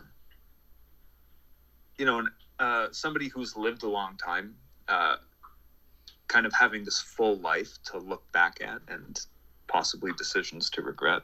[1.98, 4.54] you know an, uh, somebody who's lived a long time,
[4.88, 5.16] uh,
[6.28, 9.20] kind of having this full life to look back at and
[9.68, 11.22] possibly decisions to regret.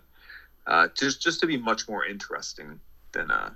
[0.66, 2.80] Uh, just just to be much more interesting
[3.12, 3.50] than uh,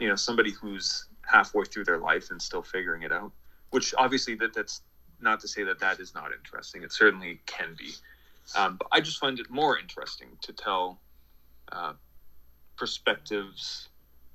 [0.00, 3.32] you know somebody who's halfway through their life and still figuring it out.
[3.70, 4.80] Which obviously that that's
[5.20, 6.82] not to say that that is not interesting.
[6.82, 7.90] It certainly can be.
[8.56, 11.00] Um, but I just find it more interesting to tell
[11.70, 11.92] uh,
[12.76, 13.88] perspectives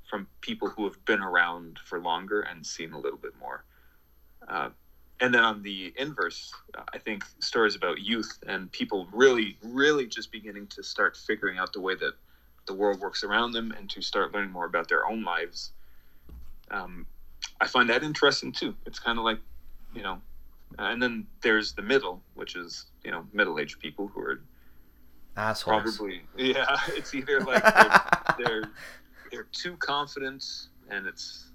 [0.10, 3.64] from people who have been around for longer and seen a little bit more.
[4.48, 4.70] Uh,
[5.20, 6.54] and then on the inverse,
[6.94, 11.72] I think stories about youth and people really, really just beginning to start figuring out
[11.74, 12.14] the way that
[12.66, 15.72] the world works around them and to start learning more about their own lives.
[16.72, 17.06] Um,
[17.62, 18.76] I find that interesting too.
[18.86, 19.40] It's kind of like,
[19.96, 20.22] you know,
[20.80, 24.42] uh, and then there's the middle, which is you know middle-aged people who are
[25.36, 25.98] Assholes.
[25.98, 26.78] probably yeah.
[26.90, 28.02] It's either like they're,
[28.38, 28.64] they're
[29.32, 30.44] they're too confident,
[30.90, 31.52] and it's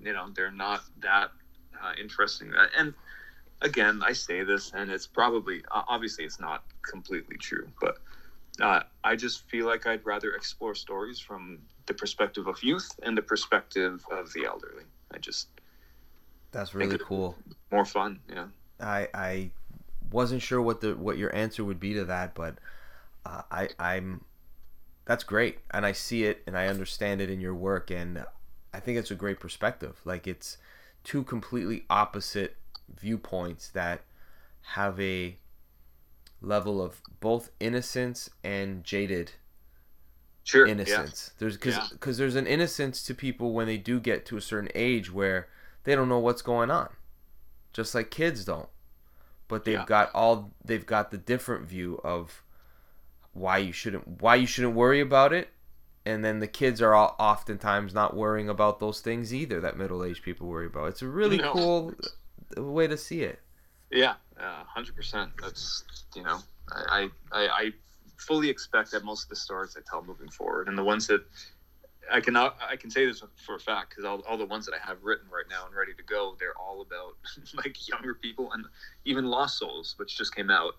[0.00, 1.30] you know they're not that
[1.82, 2.52] uh, interesting.
[2.54, 2.94] Uh, And
[3.62, 7.98] again, I say this, and it's probably obviously it's not completely true, but
[8.60, 13.16] uh, I just feel like I'd rather explore stories from the perspective of youth and
[13.16, 14.84] the perspective of the elderly.
[15.12, 15.48] I just
[16.52, 17.36] That's really cool.
[17.70, 18.46] more fun, yeah.
[18.80, 19.50] I I
[20.10, 22.56] wasn't sure what the what your answer would be to that, but
[23.24, 24.24] uh, I I'm
[25.04, 28.24] that's great, and I see it and I understand it in your work, and
[28.72, 30.00] I think it's a great perspective.
[30.04, 30.58] Like it's
[31.04, 32.56] two completely opposite
[32.94, 34.02] viewpoints that
[34.62, 35.36] have a
[36.42, 39.32] level of both innocence and jaded
[40.42, 40.72] Sure, yeah.
[40.72, 41.32] innocence.
[41.38, 41.86] There's because Yeah.
[41.92, 45.48] because there's an innocence to people when they do get to a certain age where
[45.84, 46.88] they don't know what's going on,
[47.72, 48.68] just like kids don't.
[49.48, 49.84] But they've Yeah.
[49.84, 52.42] got all they've got the different view of
[53.32, 55.50] why you shouldn't why you shouldn't worry about it,
[56.06, 60.04] and then the kids are all oftentimes not worrying about those things either that middle
[60.04, 60.88] aged people worry about.
[60.88, 61.52] It's a really No.
[61.52, 61.94] cool
[62.56, 63.40] way to see it.
[63.90, 65.32] Yeah, uh, hundred percent.
[65.42, 66.38] That's you know,
[66.70, 67.72] I, I I
[68.16, 71.24] fully expect that most of the stories I tell moving forward, and the ones that
[72.10, 74.74] I can I can say this for a fact because all, all the ones that
[74.74, 77.16] I have written right now and ready to go, they're all about
[77.54, 78.64] like younger people and
[79.04, 80.74] even Lost Souls, which just came out,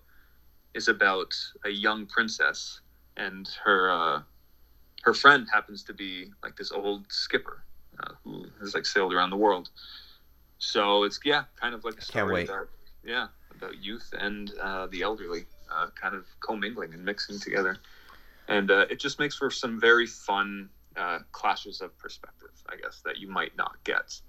[0.74, 2.80] is about a young princess
[3.16, 4.22] and her uh,
[5.02, 7.64] her friend happens to be like this old skipper
[8.00, 9.70] uh, who has like sailed around the world.
[10.58, 12.68] So it's yeah, kind of like a story about
[13.04, 17.78] yeah about youth and uh, the elderly uh, kind of commingling and mixing together,
[18.48, 23.00] and uh, it just makes for some very fun uh, clashes of perspective, I guess,
[23.04, 24.20] that you might not get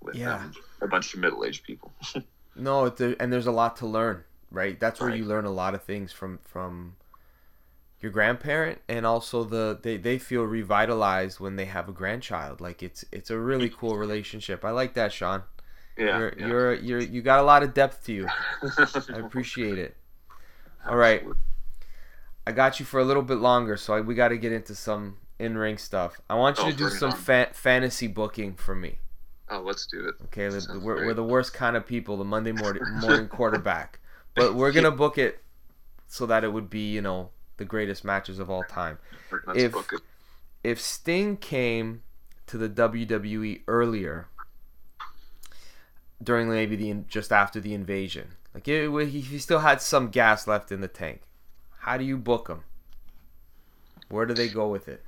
[0.00, 0.36] with Yeah.
[0.36, 1.92] um, a bunch of middle-aged people.
[2.56, 4.78] No, and there's a lot to learn, right?
[4.78, 5.18] That's where Right.
[5.18, 6.96] you learn a lot of things from from
[8.00, 12.60] your grandparent, and also the they, they feel revitalized when they have a grandchild.
[12.60, 14.64] Like it's it's a really cool relationship.
[14.64, 15.44] I like that, Shawn.
[15.96, 16.46] yeah, you're yeah.
[16.48, 18.28] you're you're you got a lot of depth to you.
[18.62, 19.96] I appreciate it.
[20.86, 21.22] All right,
[22.46, 24.74] I got you for a little bit longer, so I, we got to get into
[24.74, 26.20] some in ring stuff.
[26.28, 28.98] I want you Oh, to do some fa- fantasy booking for me.
[29.48, 30.14] Oh, let's do it.
[30.26, 33.98] Okay, the- we're, we're the worst kind of people, the Monday morning morning quarterback.
[34.36, 35.42] But we're gonna book it
[36.06, 38.98] so that it would be, you know, the greatest matches of all time.
[39.46, 40.00] Let's If- book it.
[40.62, 42.02] If Sting came
[42.46, 44.28] to the WWE earlier,
[46.22, 50.46] during maybe the just after the invasion, like it, he, he still had some gas
[50.46, 51.22] left in the tank,
[51.80, 52.62] how do you book him?
[54.10, 55.02] Where do they go with it?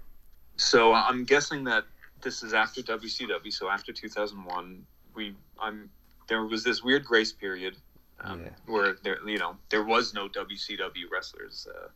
[0.57, 1.85] So I'm guessing that
[2.23, 5.91] this is after WCW, so after 2001, we I'm
[6.29, 7.77] there was this weird grace period
[8.21, 8.51] um, Yeah.
[8.67, 11.89] where there you know there was no WCW wrestlers uh,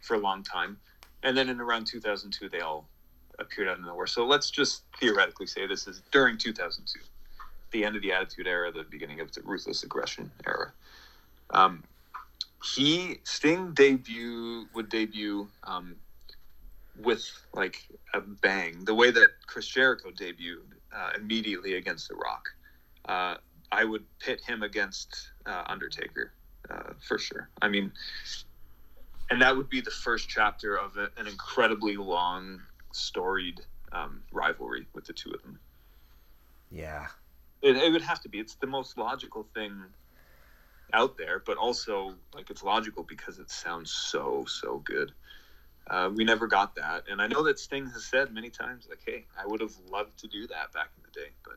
[0.00, 0.78] for a long time,
[1.22, 2.88] and then in around 2002 they all
[3.38, 4.06] appeared out of nowhere.
[4.06, 7.00] So let's just theoretically say this is during 2002,
[7.72, 10.72] the end of the Attitude Era, the beginning of the Ruthless Aggression Era.
[11.50, 11.82] Um,
[12.76, 15.96] he Sting debut would debut um,
[17.02, 22.48] with like a bang, the way that Chris Jericho debuted uh, immediately against The Rock.
[23.04, 23.36] Uh,
[23.70, 26.32] I would pit him against uh, Undertaker
[26.70, 27.48] uh, for sure.
[27.60, 27.92] I mean,
[29.30, 32.60] and that would be the first chapter of a, an incredibly long,
[32.92, 33.60] storied
[33.92, 35.58] um, rivalry with the two of them.
[36.70, 37.06] Yeah.
[37.62, 38.38] It, it would have to be.
[38.38, 39.82] It's the most logical thing
[40.92, 45.12] out there, but also like it's logical because it sounds so so good.
[45.88, 49.00] Uh, we never got that, and I know that Sting has said many times, like,
[49.04, 51.56] "Hey, I would have loved to do that back in the day, but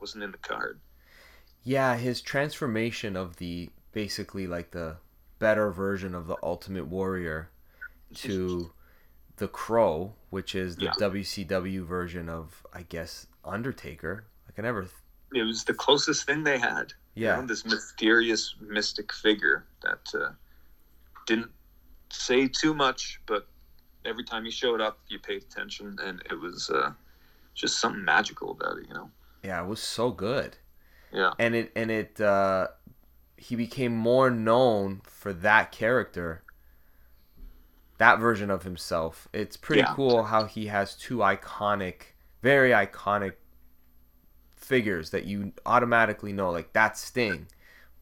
[0.00, 0.80] wasn't in the card."
[1.62, 4.96] Yeah, his transformation of the basically like the
[5.38, 7.50] better version of the Ultimate Warrior
[8.14, 8.72] to
[9.36, 10.94] the Crow, which is the Yeah.
[10.98, 14.24] WCW version of I guess Undertaker.
[14.46, 14.82] Like I never.
[14.82, 14.92] Th-
[15.34, 16.92] It was the closest thing they had.
[17.14, 17.36] you yeah.
[17.36, 20.32] know, this mysterious mystic figure that uh,
[21.26, 21.50] didn't
[22.12, 23.46] say too much, but
[24.04, 26.92] every time he showed up, you paid attention, and it was uh,
[27.54, 28.86] just something magical about it.
[28.88, 29.10] You know.
[29.42, 30.56] Yeah, it was so good.
[31.12, 31.32] Yeah.
[31.38, 32.68] and it and it uh
[33.36, 36.42] he became more known for that character
[37.98, 39.92] that version of himself it's pretty Yeah.
[39.94, 43.34] cool how he has two iconic very iconic
[44.56, 47.46] figures that you automatically know like that's sting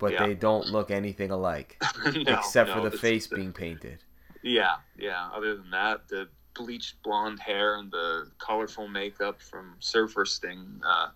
[0.01, 0.26] but Yeah.
[0.26, 4.03] they don't look anything alike No, except no, for the face the- being painted
[4.42, 5.28] Yeah, yeah.
[5.32, 11.11] Other than that, the bleached blonde hair and the colorful makeup from Surfer Sting, uh,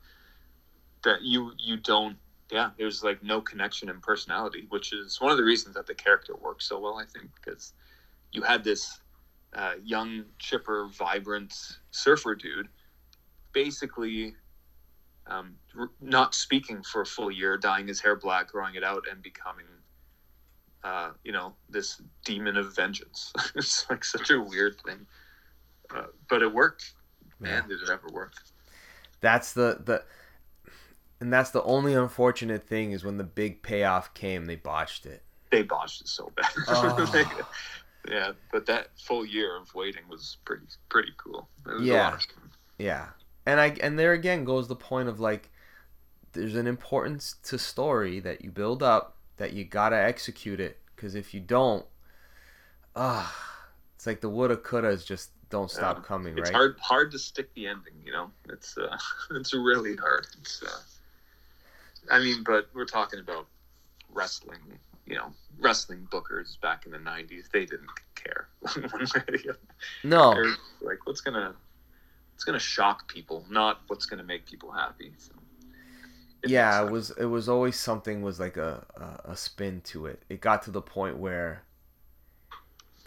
[1.02, 2.16] that you you don't.
[2.52, 5.94] Yeah, there's like no connection in personality, which is one of the reasons that the
[5.94, 6.98] character works so well.
[6.98, 7.72] I think because
[8.32, 9.00] you had this
[9.54, 11.54] uh, young, chipper, vibrant
[11.90, 12.68] surfer dude,
[13.52, 14.34] basically.
[15.26, 19.04] Um, r- not speaking for a full year, dyeing his hair black, growing it out,
[19.10, 19.64] and becoming
[20.82, 23.32] uh, you know, this demon of vengeance.
[23.54, 25.06] it's like such a weird thing,
[25.94, 26.92] uh, but it worked.
[27.40, 28.32] Man, did it ever work?
[29.20, 30.04] that's the the
[31.20, 35.22] and that's the only unfortunate thing is when the big payoff came they botched it
[35.50, 36.50] They botched it so bad.
[36.68, 37.48] Oh.
[38.06, 41.48] yeah, but that full year of waiting was pretty pretty cool.
[41.66, 42.04] It was a Yeah.
[42.04, 42.50] lot of fun.
[42.78, 43.06] Yeah,
[43.46, 45.50] and I and there again goes the point of like,
[46.32, 51.14] there's an importance to story that you build up that you gotta execute it because
[51.14, 51.86] if you don't,
[52.96, 53.34] ah,
[53.94, 56.04] it's like the woulda couldas just don't stop Yeah.
[56.04, 56.50] coming, It's right?
[56.50, 57.94] hard hard to stick the ending.
[58.04, 58.96] You know, it's uh,
[59.32, 60.26] it's really hard.
[60.40, 60.80] It's uh,
[62.10, 63.46] I mean, but we're talking about
[64.10, 64.60] wrestling.
[65.06, 67.50] You know, wrestling bookers back in the '90s.
[67.52, 68.74] They didn't care one
[69.14, 69.58] way or the other.
[70.04, 71.54] No, They're like what's gonna
[72.34, 75.12] what's gonna shock people, not what's gonna make people happy.
[75.16, 75.32] So,
[76.44, 80.22] yeah, it was it was always something was like a, a a spin to it.
[80.28, 81.62] It got to the point where.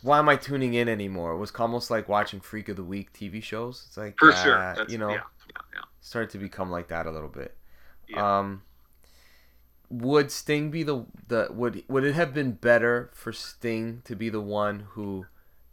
[0.03, 1.33] Why am I tuning in anymore?
[1.33, 3.83] It was almost like watching Freak of the Week TV shows.
[3.87, 4.73] It's like, for ah, sure.
[4.75, 5.81] That's, you know, yeah, yeah, yeah.
[6.01, 7.57] started to become like that a little bit.
[8.07, 8.37] Yeah.
[8.37, 8.61] Um,
[9.89, 14.29] would Sting be the the would would it have been better for Sting to be
[14.29, 15.25] the one who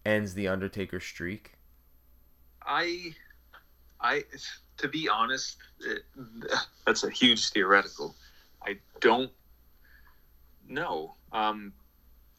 [0.07, 1.55] ends the Undertaker streak?
[2.67, 3.15] I,
[4.05, 4.23] I,
[4.77, 6.03] to be honest, it,
[6.87, 8.15] that's a huge theoretical.
[8.63, 9.31] I don't
[10.69, 11.15] know.
[11.33, 11.73] Um,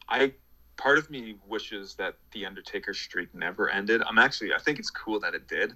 [0.08, 0.32] I
[0.76, 4.02] part of me wishes that the Undertaker streak never ended.
[4.08, 5.72] I'm actually, I think it's cool that it did.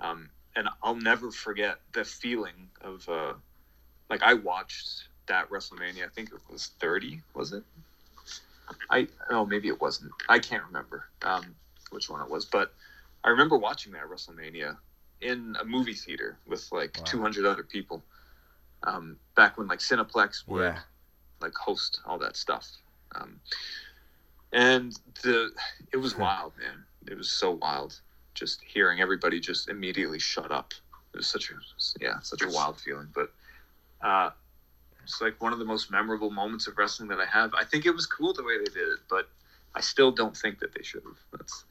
[0.00, 3.34] Um, and I'll never forget the feeling of, uh,
[4.10, 6.04] like I watched that WrestleMania.
[6.04, 7.20] I think it was 30.
[7.34, 7.62] Was it?
[8.90, 10.12] I oh maybe it wasn't.
[10.28, 11.54] I can't remember um,
[11.90, 12.72] which one it was, but
[13.22, 14.76] I remember watching that WrestleMania
[15.22, 17.04] in a movie theater with like Wow.
[17.04, 18.04] 200 other people.
[18.84, 20.80] Um, back when like Cineplex would Yeah.
[21.40, 22.68] like host all that stuff.
[23.14, 23.40] Um,
[24.52, 24.92] and
[25.22, 25.50] the
[25.92, 26.84] it was wild, man.
[27.08, 28.00] It was so wild.
[28.34, 30.72] Just hearing everybody just immediately shut up.
[31.14, 31.54] It was such a
[32.04, 33.08] yeah, such a wild feeling.
[33.14, 33.32] But
[34.06, 34.30] uh,
[35.02, 37.52] it's like one of the most memorable moments of wrestling that I have.
[37.54, 39.28] I think it was cool the way they did it, but
[39.74, 41.18] I still don't think that they should have.
[41.32, 41.64] That's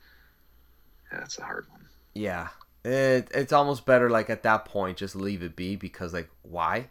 [1.12, 1.86] yeah, that's a hard one.
[2.14, 2.50] Yeah,
[2.84, 6.90] it, it's almost better like at that point just leave it be because like why?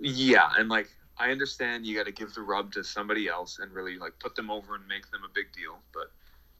[0.00, 0.88] Yeah, and like
[1.18, 4.34] I understand you got to give the rub to somebody else and really like put
[4.34, 6.10] them over and make them a big deal, but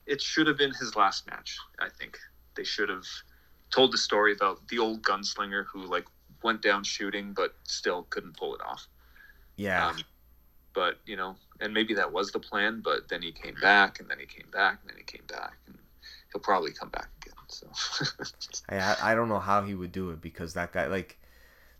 [0.06, 1.58] it should have been his last match.
[1.78, 2.18] I think
[2.54, 3.06] they should have
[3.70, 6.04] told the story about the old gunslinger who like
[6.42, 8.86] went down shooting but still couldn't pull it off.
[9.56, 9.88] Yeah.
[9.88, 9.98] Um,
[10.74, 14.08] but you know, and maybe that was the plan, but then he came back, and
[14.08, 15.76] then he came back, and then he came back, and
[16.32, 17.08] he'll probably come back
[17.52, 17.68] So
[18.68, 21.18] I I don't know how he would do it because that guy like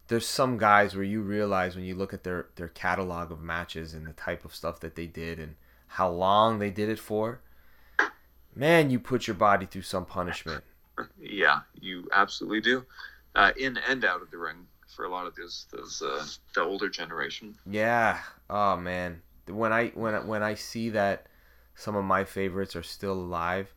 [0.09, 3.95] there's some guys where you realize when you look at their their catalog of matches
[3.95, 5.55] and the type of stuff that they did and
[5.87, 7.41] how long they did it for.
[8.55, 10.63] Man, you put your body through some punishment.
[11.19, 12.85] yeah, you absolutely do,
[13.35, 16.63] uh, in and out of the ring for a lot of those those uh, the
[16.63, 17.57] older generation.
[17.67, 18.19] Yeah.
[18.51, 19.23] Oh man.
[19.47, 21.27] When I when I, when I see that
[21.75, 23.73] some of my favorites are still alive,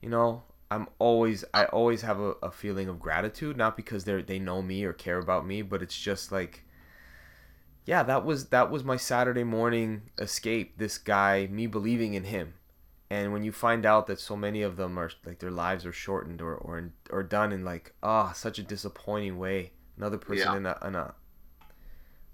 [0.00, 0.42] you know,
[0.74, 4.60] I'm always I always have a, a feeling of gratitude, not because they they know
[4.62, 6.64] me or care about me, but it's just like
[7.86, 10.78] yeah, that was that was my Saturday morning escape.
[10.78, 12.54] This guy, me believing in him.
[13.10, 15.92] And when you find out that so many of them are like their lives are
[15.92, 20.52] shortened or or or done in like ah oh, such a disappointing way, another person
[20.52, 20.56] Yeah.
[20.56, 21.14] in a in a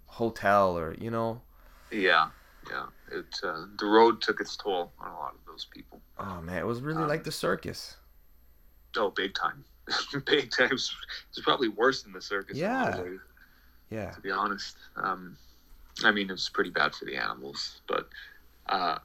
[0.07, 1.43] hotel or you know
[1.91, 2.31] Yeah,
[2.71, 2.87] yeah.
[3.13, 6.01] It uh, the road took its toll on a lot of those people.
[6.19, 7.97] oh man it was really Um, like the circus
[8.97, 9.65] Oh, big time,
[10.27, 10.73] big time.
[10.73, 10.95] It's
[11.43, 12.63] probably worse than the circus.
[12.63, 13.05] in a lot of Yeah.
[13.91, 14.77] yeah to be honest.
[14.97, 15.37] Um,
[16.05, 18.09] I mean, it's pretty bad for the animals, but
[18.69, 18.99] uh,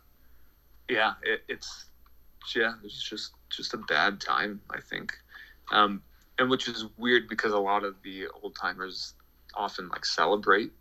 [0.90, 1.86] yeah, it, it's
[2.56, 5.14] yeah, it's just just a bad time, I think,
[5.72, 6.04] um,
[6.40, 9.14] and which is weird because a lot of the old timers
[9.56, 10.72] often like celebrate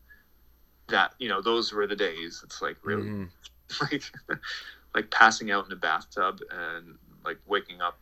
[0.89, 2.43] that you know those were the days.
[2.45, 3.31] It's like really Mhm.
[3.81, 4.03] like
[4.95, 8.01] like passing out in a bathtub and like waking up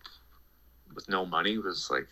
[0.94, 2.08] with no money was like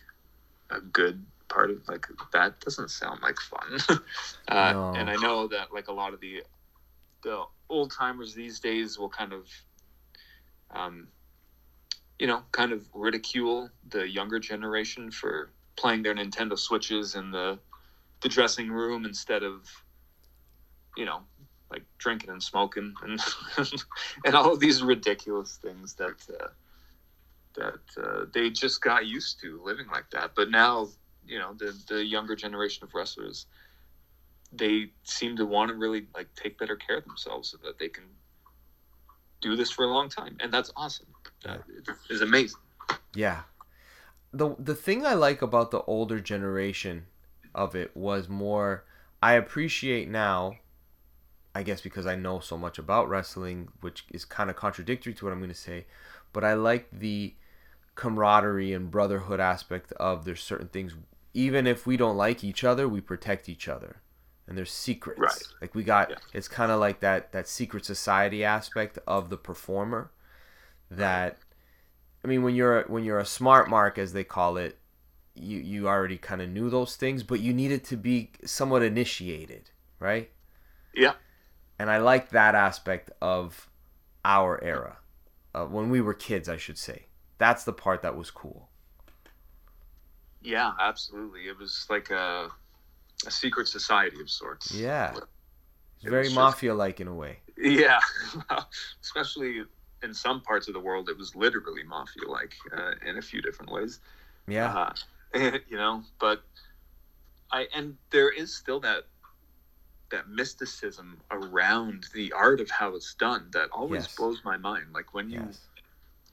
[0.69, 3.77] a good part of like that doesn't sound like fun
[4.47, 4.93] uh, No.
[4.95, 6.43] and i know that like a lot of the
[7.23, 9.47] the old timers these days will kind of
[10.71, 11.07] um
[12.19, 17.59] you know kind of ridicule the younger generation for playing their nintendo switches in the
[18.21, 19.83] the dressing room instead of
[20.95, 21.21] you know
[21.71, 23.19] like drinking and smoking and
[24.25, 26.47] and all of these ridiculous things that uh,
[27.55, 30.31] that uh, they just got used to living like that.
[30.35, 30.89] But now,
[31.25, 33.47] you know, the the younger generation of wrestlers,
[34.51, 37.89] they seem to want to really like take better care of themselves so that they
[37.89, 38.05] can
[39.41, 41.07] do this for a long time, and that's awesome.
[41.43, 41.63] That
[42.09, 42.59] is amazing.
[43.15, 43.41] Yeah.
[44.33, 47.07] The the thing I like about the older generation
[47.53, 48.85] of it was more
[49.21, 50.55] I appreciate now
[51.53, 55.25] I guess because I know so much about wrestling, which is kind of contradictory to
[55.25, 55.85] what I'm going to say,
[56.31, 57.33] but I like the
[57.95, 60.95] camaraderie and brotherhood aspect of there's certain things
[61.33, 64.01] even if we don't like each other, we protect each other.
[64.47, 65.19] And there's secrets.
[65.19, 65.43] Right.
[65.61, 66.17] Like we got Yeah.
[66.33, 70.11] it's kind of like that that secret society aspect of the performer
[70.89, 71.39] that
[72.23, 74.77] I mean, when you're when you're a smart mark, as they call it,
[75.35, 79.71] you you already kind of knew those things, but you needed to be somewhat initiated,
[79.99, 80.31] right?
[80.93, 81.13] Yeah.
[81.79, 83.69] And I like that aspect of
[84.23, 84.99] our era,
[85.53, 87.07] uh, when we were kids, I should say.
[87.41, 88.69] That's the part that was cool.
[90.41, 91.47] Yeah, absolutely.
[91.47, 92.49] It was like a
[93.25, 94.71] a secret society of sorts.
[94.71, 95.21] Yeah,
[96.03, 97.39] It very was mafia-like in a way.
[97.57, 97.99] Yeah,
[99.03, 99.63] especially
[100.03, 103.71] in some parts of the world, it was literally mafia-like uh, in a few different
[103.71, 103.99] ways.
[104.47, 104.93] Yeah, uh,
[105.35, 106.43] you know but
[107.51, 109.05] i and there is still that
[110.11, 114.15] that mysticism around the art of how it's done that always Yes.
[114.17, 115.67] blows my mind like when you yes,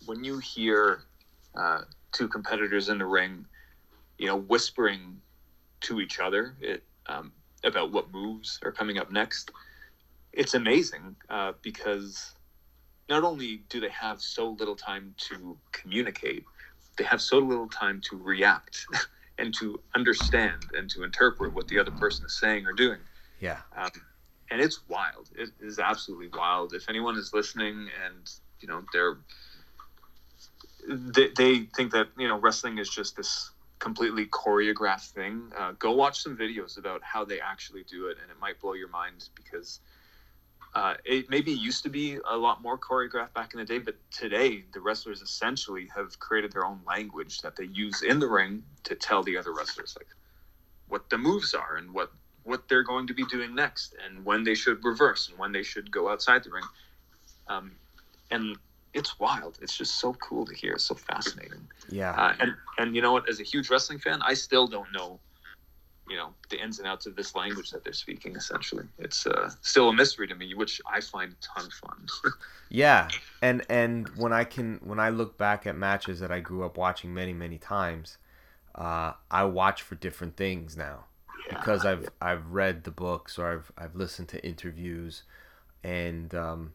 [0.07, 1.03] when you hear
[1.55, 1.82] uh,
[2.12, 3.44] two competitors in the ring
[4.18, 5.20] you know whispering
[5.80, 7.32] to each other it um,
[7.64, 9.51] about what moves are coming up next
[10.32, 12.34] it's amazing uh, because
[13.09, 16.44] not only do they have so little time to communicate
[16.96, 18.86] they have so little time to react
[19.38, 22.99] and to understand and to interpret what the other person is saying or doing
[23.40, 23.90] yeah, um,
[24.51, 25.30] and it's wild.
[25.36, 26.74] It is absolutely wild.
[26.74, 28.30] If anyone is listening and
[28.61, 29.18] you know they're
[30.89, 35.93] they, they think that you know wrestling is just this completely choreographed thing, uh, go
[35.93, 39.28] watch some videos about how they actually do it, and it might blow your mind
[39.34, 39.80] because.
[40.74, 43.97] Uh, it maybe used to be a lot more choreographed back in the day, but
[44.11, 48.62] today the wrestlers essentially have created their own language that they use in the ring
[48.84, 50.07] to tell the other wrestlers like
[50.89, 52.12] what the moves are and what
[52.45, 55.62] what they're going to be doing next and when they should reverse and when they
[55.62, 56.64] should go outside the ring.
[57.47, 57.72] Um,
[58.30, 58.57] and
[58.99, 59.59] it's wild.
[59.62, 60.72] It's just so cool to hear.
[60.72, 61.68] It's so fascinating.
[61.90, 62.12] yeah.
[62.12, 63.28] Uh, and and you know what?
[63.28, 65.20] As a huge wrestling fan, I still don't know,
[66.09, 68.36] you know, the ins and outs of this language that they're speaking.
[68.36, 72.07] Essentially, it's uh, still a mystery to me, which I find a ton of fun.
[72.70, 76.64] Yeah, and and when I can when I look back at matches that I grew
[76.64, 78.18] up watching many many times,
[78.74, 81.07] uh, I watch for different things now
[81.46, 81.49] Yeah.
[81.57, 85.22] because I've I've read the books or I've I've listened to interviews,
[85.82, 86.74] and um,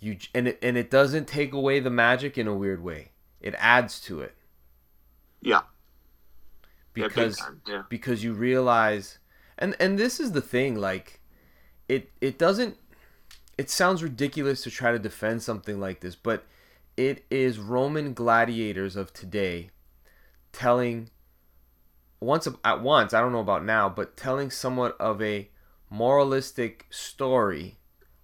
[0.00, 3.10] you and it and it doesn't take away the magic in a weird way.
[3.40, 4.34] It adds to it
[5.40, 5.62] Yeah.
[6.96, 7.62] Yeah, because time.
[7.66, 7.82] Yeah.
[7.88, 9.18] because you realize
[9.56, 11.20] and and this is the thing like
[11.88, 12.76] it it doesn't
[13.56, 16.44] it sounds ridiculous to try to defend something like this but
[16.96, 19.70] it is roman gladiators of today
[20.52, 21.08] telling
[22.20, 25.48] once at once i don't know about now but telling somewhat of a
[25.90, 27.78] moralistic story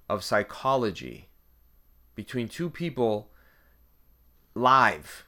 [0.09, 1.29] of psychology
[2.15, 3.31] between two people
[4.55, 5.25] live.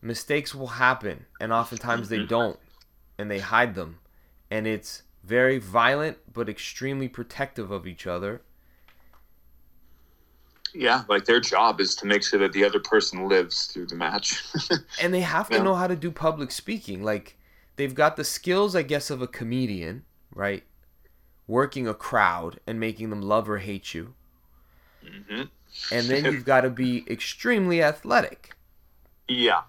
[0.00, 2.26] Mistakes will happen and oftentimes they mm-hmm.
[2.26, 2.58] don't
[3.18, 3.98] and they hide them.
[4.50, 8.42] And it's very violent but extremely protective of each other.
[10.74, 13.96] Yeah, like their job is to make sure that the other person lives through the
[13.96, 14.42] match.
[15.02, 15.62] and they have to Yeah.
[15.62, 17.02] know how to do public speaking.
[17.02, 17.36] Like
[17.76, 20.64] they've got the skills i guess of a comedian right?
[21.46, 24.14] Working a crowd and making them love or hate you
[25.08, 25.42] hmm
[25.92, 28.54] and then you've got to be extremely athletic
[29.28, 29.62] Yeah,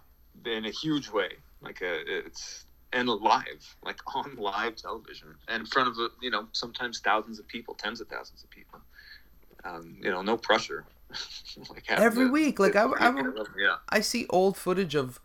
[0.45, 1.29] in a huge way.
[1.61, 6.47] Like a, it's and live, like on live television, and in front of you know
[6.53, 8.79] sometimes thousands of people, tens of thousands of people.
[9.65, 10.85] Um, you know, no pressure.
[11.69, 15.19] like Every to- week, like, I- I- yeah, I see old footage of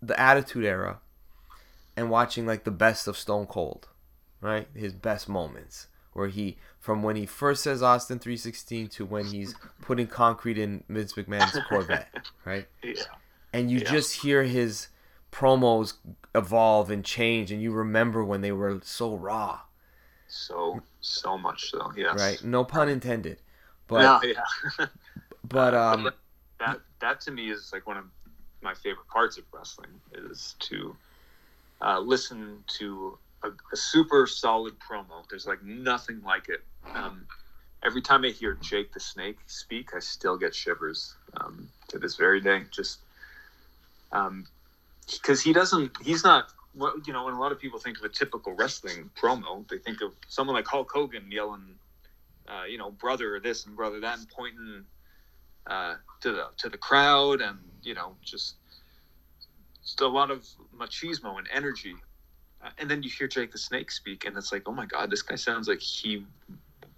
[0.00, 1.00] the Attitude Era
[1.96, 3.88] and watching like the best of Stone Cold,
[4.40, 4.68] right?
[4.74, 9.54] His best moments where he from when he first says Austin 316 to when he's
[9.80, 12.08] putting concrete in Vince McMahon's Corvette,
[12.44, 12.66] right?
[12.82, 13.04] yeah,
[13.52, 13.90] And you Yeah.
[13.90, 14.88] just hear his
[15.30, 15.94] promos
[16.34, 19.60] evolve and change and you remember when they were so raw,
[20.26, 21.92] so so much so.
[21.96, 22.16] Yes.
[22.16, 22.42] right?
[22.44, 23.38] No pun intended.
[23.86, 24.44] But yeah,
[24.78, 24.86] yeah.
[25.48, 26.10] but um
[26.58, 28.04] that that to me is like one of
[28.60, 30.96] my favorite parts of wrestling is to
[31.80, 35.28] uh, listen to a, a super solid promo.
[35.28, 36.62] There's like nothing like it.
[36.94, 37.26] Um,
[37.82, 42.16] every time I hear Jake the Snake speak, I still get shivers um, to this
[42.16, 42.62] very day.
[42.70, 43.00] Just
[45.06, 46.52] because he doesn't, he's not.
[46.74, 49.76] What you know, when a lot of people think of a typical wrestling promo, they
[49.76, 51.74] think of someone like Hulk Hogan yelling,
[52.48, 54.84] uh, you know, brother this and brother that, and pointing
[55.66, 58.54] uh, to the to the crowd, and you know, just,
[59.82, 61.94] just a lot of machismo and energy.
[62.78, 65.22] And then you hear Jake the Snake speak, and it's like, oh my god, this
[65.22, 66.24] guy sounds like he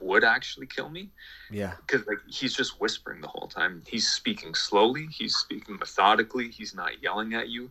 [0.00, 1.08] would actually kill me
[1.50, 1.72] yeah.
[1.86, 3.82] because like he's just whispering the whole time.
[3.86, 5.06] He's speaking slowly.
[5.10, 6.48] He's speaking methodically.
[6.48, 7.70] He's not yelling at you.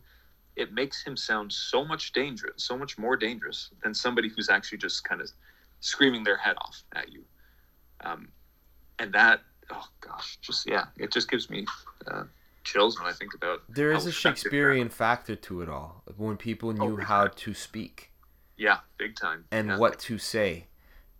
[0.56, 4.78] It makes him sound so much dangerous, so much more dangerous than somebody who's actually
[4.78, 5.30] just kind of
[5.80, 7.24] screaming their head off at you.
[8.04, 8.28] Um,
[8.98, 9.40] and that,
[9.70, 11.66] oh gosh, just yeah, it just gives me
[12.06, 12.24] uh,
[12.64, 13.62] chills when I think about.
[13.68, 16.02] There is a Shakespearean factor to it all.
[16.16, 17.32] When people knew big how time.
[17.36, 18.10] to speak.
[18.56, 19.44] Yeah, big time.
[19.50, 19.78] and yeah.
[19.78, 20.66] what to say.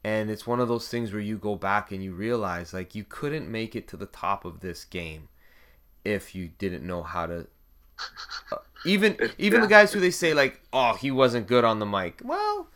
[0.02, 3.04] And it's one of those things where you go back and you realize like you
[3.04, 5.28] couldn't make it to the top of this game
[6.04, 7.46] if you didn't know how to
[8.52, 11.86] uh, even even the guys who they say like oh he wasn't good on the
[11.86, 12.20] mic.
[12.22, 12.68] Well,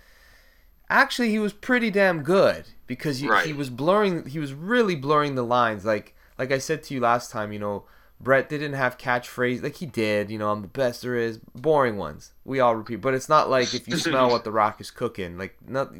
[0.88, 3.46] actually he was pretty damn good because he, Right.
[3.46, 7.00] he was blurring he was really blurring the lines like like I said to you
[7.00, 7.84] last time, you know,
[8.20, 11.96] Bret didn't have catchphrase like he did, you know, I'm the best there is, boring
[11.96, 12.32] ones.
[12.44, 15.38] We all repeat, but it's not like if you smell what the rock is cooking,
[15.38, 15.92] like not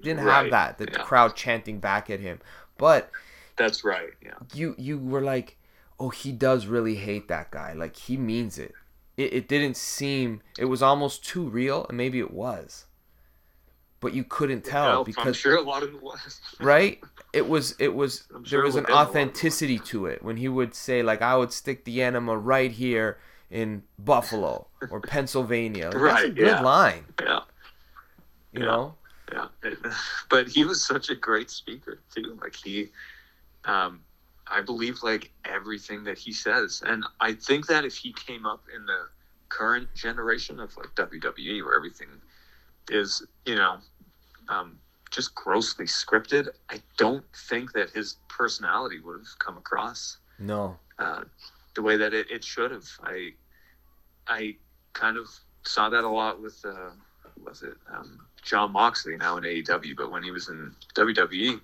[0.00, 0.78] didn't have that.
[0.78, 1.02] The yeah.
[1.02, 2.38] crowd chanting back at him.
[2.76, 3.10] But
[3.56, 4.10] That's right.
[4.24, 4.34] Yeah.
[4.54, 5.56] you you were like,
[5.98, 7.72] "Oh, he does really hate that guy.
[7.72, 8.72] Like he means it."
[9.16, 12.84] It it didn't seem it was almost too real, and maybe it was.
[14.00, 16.40] But you couldn't tell Well, I'm because sure a lot of it was.
[16.60, 17.00] right?
[17.32, 19.32] It was it was I'm there was an within a lot of it was.
[19.32, 23.18] authenticity to it when he would say like I would stick the enema right here
[23.50, 25.90] in Buffalo or Pennsylvania.
[25.90, 26.60] Like, Right, good yeah.
[26.62, 27.40] line, Yeah.
[28.52, 28.66] you Yeah.
[28.66, 28.94] know?
[29.30, 29.48] yeah
[30.30, 32.88] but he was such a great speaker too like he
[33.66, 34.00] um
[34.46, 38.62] i believe like everything that he says and i think that if he came up
[38.74, 39.00] in the
[39.50, 42.08] current generation of like wwe where everything
[42.90, 43.76] is you know
[44.48, 44.78] um
[45.10, 50.76] just grossly scripted i don't think that his personality would have come across No.
[50.98, 51.24] uh,
[51.74, 52.84] the way that it, it should have.
[53.04, 53.32] I
[54.26, 54.56] I
[54.94, 55.26] kind of
[55.64, 56.90] saw that a lot with uh,
[57.44, 61.60] was it um, Jon Moxley now in AEW, but when he was in WWE,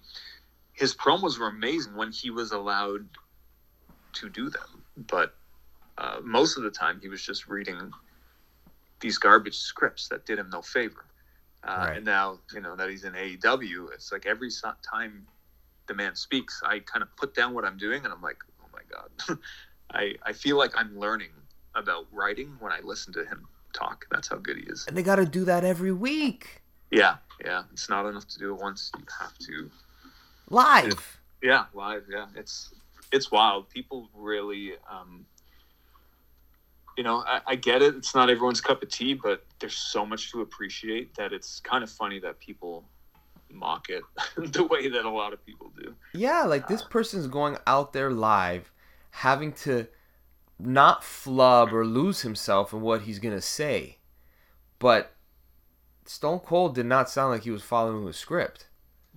[0.72, 3.06] his promos were amazing when he was allowed
[4.14, 4.82] to do them.
[4.96, 5.34] But
[5.98, 7.90] uh, most of the time, he was just reading
[9.00, 11.04] these garbage scripts that did him no favor.
[11.64, 11.96] Uh, Right.
[11.96, 14.50] And now, you know, that he's in AEW, it's like every
[14.82, 15.26] time
[15.86, 18.66] the man speaks, I kind of put down what I'm doing and I'm like, oh
[18.72, 19.38] my God.
[19.92, 21.30] I, I feel like I'm learning
[21.74, 24.06] about writing when I listen to him talk.
[24.10, 24.84] That's how good he is.
[24.86, 26.62] And they got to do that every week.
[26.90, 27.64] Yeah, yeah.
[27.72, 28.90] It's not enough to do it once.
[28.96, 29.70] You have to
[30.50, 31.20] live.
[31.42, 32.04] Yeah, live.
[32.10, 32.72] Yeah, it's
[33.12, 33.68] it's wild.
[33.68, 35.26] People really, um,
[36.96, 37.94] you know, I, I get it.
[37.96, 41.82] It's not everyone's cup of tea, but there's so much to appreciate that it's kind
[41.82, 42.84] of funny that people
[43.50, 44.02] mock it
[44.52, 45.94] the way that a lot of people do.
[46.12, 48.70] Yeah, like this person's going out there live,
[49.10, 49.86] having to
[50.58, 53.98] not flub or lose himself in what he's gonna say,
[54.78, 55.12] but
[56.04, 58.68] Stone Cold did not sound like he was following a script.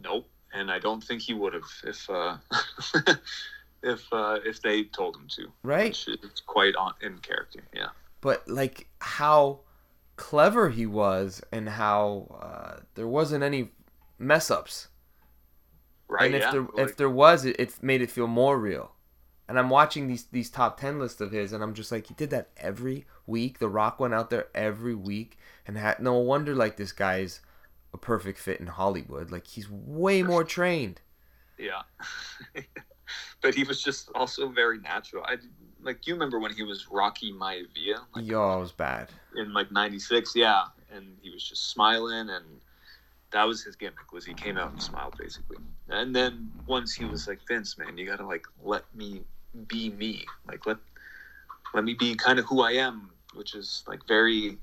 [0.02, 2.38] Nope, and I don't think he would have if uh,
[3.88, 5.52] if uh, if they told him to.
[5.64, 7.64] Right, it's quite on in character.
[7.74, 7.90] Yeah,
[8.22, 9.62] but like how
[10.18, 13.70] clever he was and how uh, there wasn't any
[14.20, 14.90] mess ups.
[16.10, 16.26] Right.
[16.26, 18.92] And if yeah, there like, if there was, it, it made it feel more real.
[19.48, 22.14] And I'm watching these these top ten lists of his, and I'm just like, he
[22.14, 23.60] did that every week.
[23.60, 27.40] The Rock went out there every week, and had no wonder like this guy's
[27.94, 29.32] a perfect fit in Hollywood.
[29.32, 31.00] Like he's way more trained.
[31.58, 31.84] Yeah,
[33.42, 35.24] but he was just also very natural.
[35.26, 35.38] I
[35.82, 38.00] like you remember when he was Rocky Maivia?
[38.16, 40.36] Like, Yo, it was bad in like '96.
[40.36, 42.46] Yeah, and he was just smiling and
[43.32, 45.58] that was his gimmick was he came out and smiled basically
[45.90, 49.22] and then once he was like vince man you gotta like let me
[49.68, 50.78] be me like let
[51.74, 54.58] let me be kind of who i am which is like very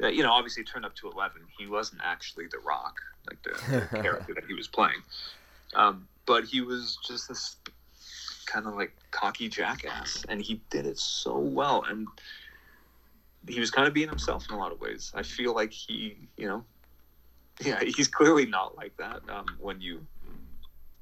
[0.00, 2.96] you know obviously it turned up to 11 he wasn't actually the rock
[3.28, 5.02] like the, the character that he was playing
[5.74, 7.56] um, but he was just this
[8.46, 12.06] kind of like cocky jackass and he did it so well and
[13.48, 16.16] he was kind of being himself in a lot of ways i feel like he
[16.36, 16.64] you know
[17.60, 20.04] yeah, he's clearly not like that um, when you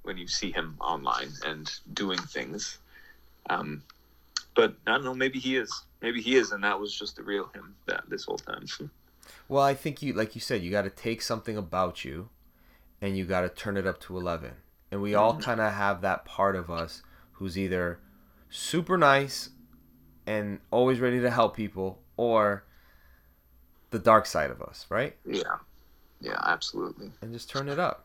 [0.02, 2.78] when you see him online and doing things.
[3.48, 3.82] Um,
[4.54, 5.14] but I don't know.
[5.14, 5.84] Maybe he is.
[6.02, 8.66] Maybe he is, and that was just the real him that this whole time.
[9.48, 12.28] well, I think you, like you said, you got to take something about you,
[13.00, 14.52] and you got to turn it up to eleven.
[14.92, 17.98] And we all kind of have that part of us who's either
[18.50, 19.48] super nice
[20.26, 22.64] and always ready to help people, or
[23.90, 25.16] the dark side of us, right?
[25.26, 25.56] Yeah.
[26.20, 27.10] Yeah, absolutely.
[27.20, 28.04] And just turn it up.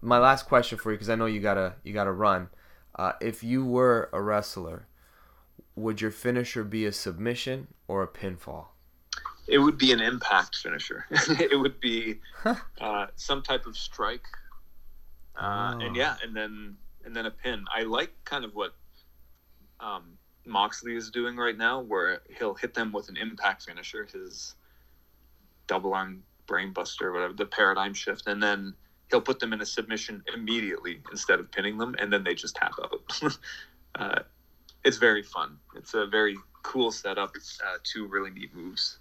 [0.00, 2.48] My last question for you, because I know you gotta you gotta run.
[2.94, 4.86] Uh, if you were a wrestler,
[5.74, 8.68] would your finisher be a submission or a pinfall?
[9.46, 11.04] It would be an impact finisher.
[11.10, 12.20] it would be
[12.80, 14.24] uh, some type of strike,
[15.36, 15.84] uh, oh.
[15.84, 17.64] and yeah, and then and then a pin.
[17.74, 18.74] I like kind of what
[19.80, 24.54] um, Moxley is doing right now, where he'll hit them with an impact finisher, his
[25.66, 28.74] double arm brainbuster, whatever, the paradigm shift, and then
[29.10, 32.56] he'll put them in a submission immediately instead of pinning them, and then they just
[32.56, 33.38] tap out.
[33.94, 34.22] uh,
[34.84, 35.58] it's very fun.
[35.76, 37.34] It's a very cool setup.
[37.36, 38.98] Uh, two really neat moves.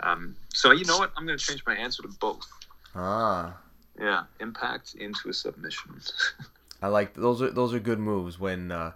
[0.00, 1.12] Um, so you know what?
[1.16, 2.46] I'm going to change my answer to both.
[2.94, 3.56] Ah.
[3.98, 6.00] Yeah, impact into a submission.
[6.82, 8.92] I like those are those are good moves when uh,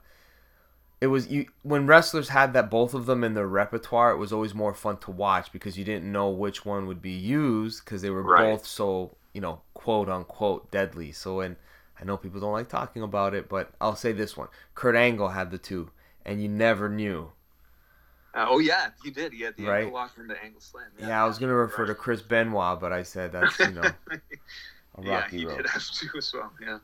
[1.01, 4.33] it was you when wrestlers had that both of them in their repertoire it was
[4.33, 8.03] always more fun to watch because you didn't know which one would be used because
[8.03, 8.53] they were right.
[8.53, 11.13] both so you know quote unquote deadly.
[11.13, 11.57] So and
[12.01, 14.49] i know people don't like talking about it but i'll say this one.
[14.75, 15.91] Kurt angle had the two
[16.25, 17.33] and you never knew.
[18.35, 19.33] Uh, oh yeah you did.
[19.33, 19.85] He had the right?
[19.85, 20.85] ankle lock and the angle slam.
[20.99, 23.71] Yeah, yeah i was going to refer to chris benoit but i said that's you
[23.73, 23.91] know
[24.97, 25.57] a rocky yeah, he road.
[25.59, 26.79] did have two as well yeah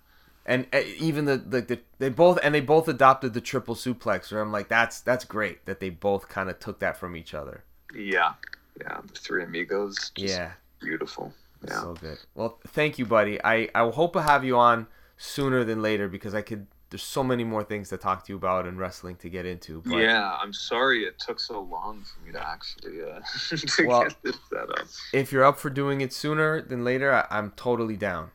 [0.46, 4.30] and uh, even the, the, the they both and they both adopted the triple suplex.
[4.30, 7.34] Where I'm like, that's that's great that they both kind of took that from each
[7.34, 7.64] other.
[7.92, 8.34] Yeah,
[8.80, 10.12] yeah, the three amigos.
[10.16, 11.34] yeah, beautiful.
[11.66, 11.80] Yeah.
[11.80, 12.18] So good.
[12.34, 13.42] Well, thank you, buddy.
[13.42, 14.86] I I hope to have you on
[15.16, 16.68] sooner than later because I could.
[16.96, 19.82] There's so many more things to talk to you about and wrestling to get into.
[19.84, 19.98] But...
[19.98, 23.20] Yeah, I'm sorry it took so long for me to actually uh,
[23.50, 24.86] to well, get this set up.
[25.12, 28.30] If you're up for doing it sooner than later, I, I'm totally down.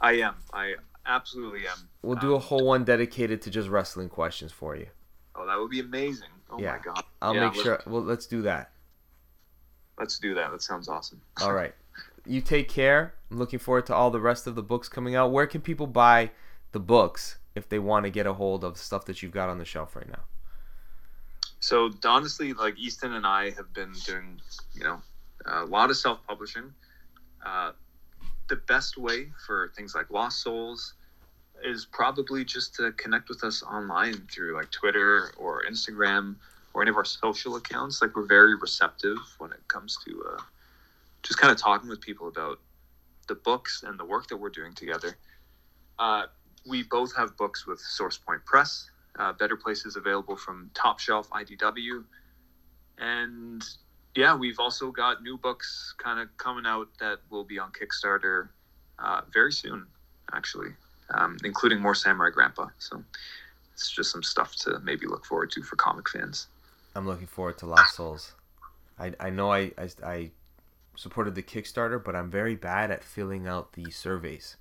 [0.00, 0.36] I am.
[0.50, 1.90] I absolutely am.
[2.00, 4.86] We'll do a whole one dedicated to just wrestling questions for you.
[5.34, 6.28] Oh, that would be amazing.
[6.48, 6.72] Oh yeah.
[6.72, 7.04] my god.
[7.20, 7.82] I'll yeah, make sure.
[7.86, 8.70] Well, let's do that.
[9.98, 10.52] Let's do that.
[10.52, 11.20] That sounds awesome.
[11.42, 11.74] all right.
[12.24, 13.12] You take care.
[13.30, 15.32] I'm looking forward to all the rest of the books coming out.
[15.32, 16.30] Where can people buy
[16.72, 19.58] the books if they want to get a hold of stuff that you've got on
[19.58, 20.22] the shelf right now?
[21.60, 24.40] So honestly, like Easton and I have been doing,
[24.74, 25.00] you know,
[25.46, 26.72] a lot of self-publishing.
[27.44, 27.72] Uh,
[28.48, 30.94] the best way for things like Lost Souls
[31.64, 36.36] is probably just to connect with us online through like Twitter or Instagram
[36.74, 38.02] or any of our social accounts.
[38.02, 40.42] Like we're very receptive when it comes to uh,
[41.22, 42.60] just kind of talking with people about
[43.26, 45.16] the books and the work that we're doing together.
[45.98, 46.26] Uh,
[46.66, 48.90] we both have books with SourcePoint Press.
[49.18, 52.04] Uh, Better Places available from Top Shelf IDW.
[52.98, 53.64] and
[54.14, 58.48] yeah, we've also got new books kind of coming out that will be on Kickstarter
[58.98, 59.86] uh, very soon,
[60.32, 60.68] actually,
[61.10, 62.68] um, including more Samurai Grandpa.
[62.78, 63.02] So
[63.74, 66.48] it's just some stuff to maybe look forward to for comic fans.
[66.94, 68.34] I'm looking forward to Lost Souls.
[68.98, 70.30] I, I know I, I, I
[70.96, 74.56] supported the Kickstarter, but I'm very bad at filling out the surveys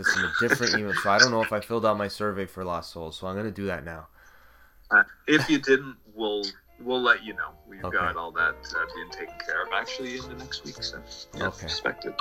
[0.00, 0.94] because from a different email.
[0.94, 3.16] So I don't know if I filled out my survey for Lost Souls.
[3.16, 4.08] So I'm gonna do that now.
[4.90, 6.44] Uh, if you didn't, we'll
[6.80, 7.50] we'll let you know.
[7.68, 7.96] We've Okay.
[7.96, 10.82] got all that uh, being taken care of actually in the next week.
[10.82, 11.00] So
[11.36, 11.66] yeah, Okay.
[11.66, 12.14] expect it.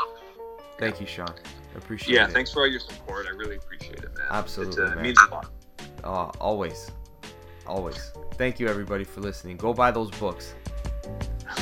[0.78, 1.34] Thank you, Shawn.
[1.74, 2.28] I appreciate Yeah, it.
[2.28, 3.26] Yeah, thanks for all your support.
[3.26, 4.28] I really appreciate it, man.
[4.30, 5.04] Absolutely, it, uh, man.
[5.04, 5.52] means a lot.
[6.04, 6.92] Uh, always,
[7.68, 8.12] always.
[8.34, 9.58] Thank you, everybody, for listening.
[9.58, 10.54] Go buy those books.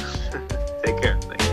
[0.84, 1.20] Take care.
[1.22, 1.47] Thanks.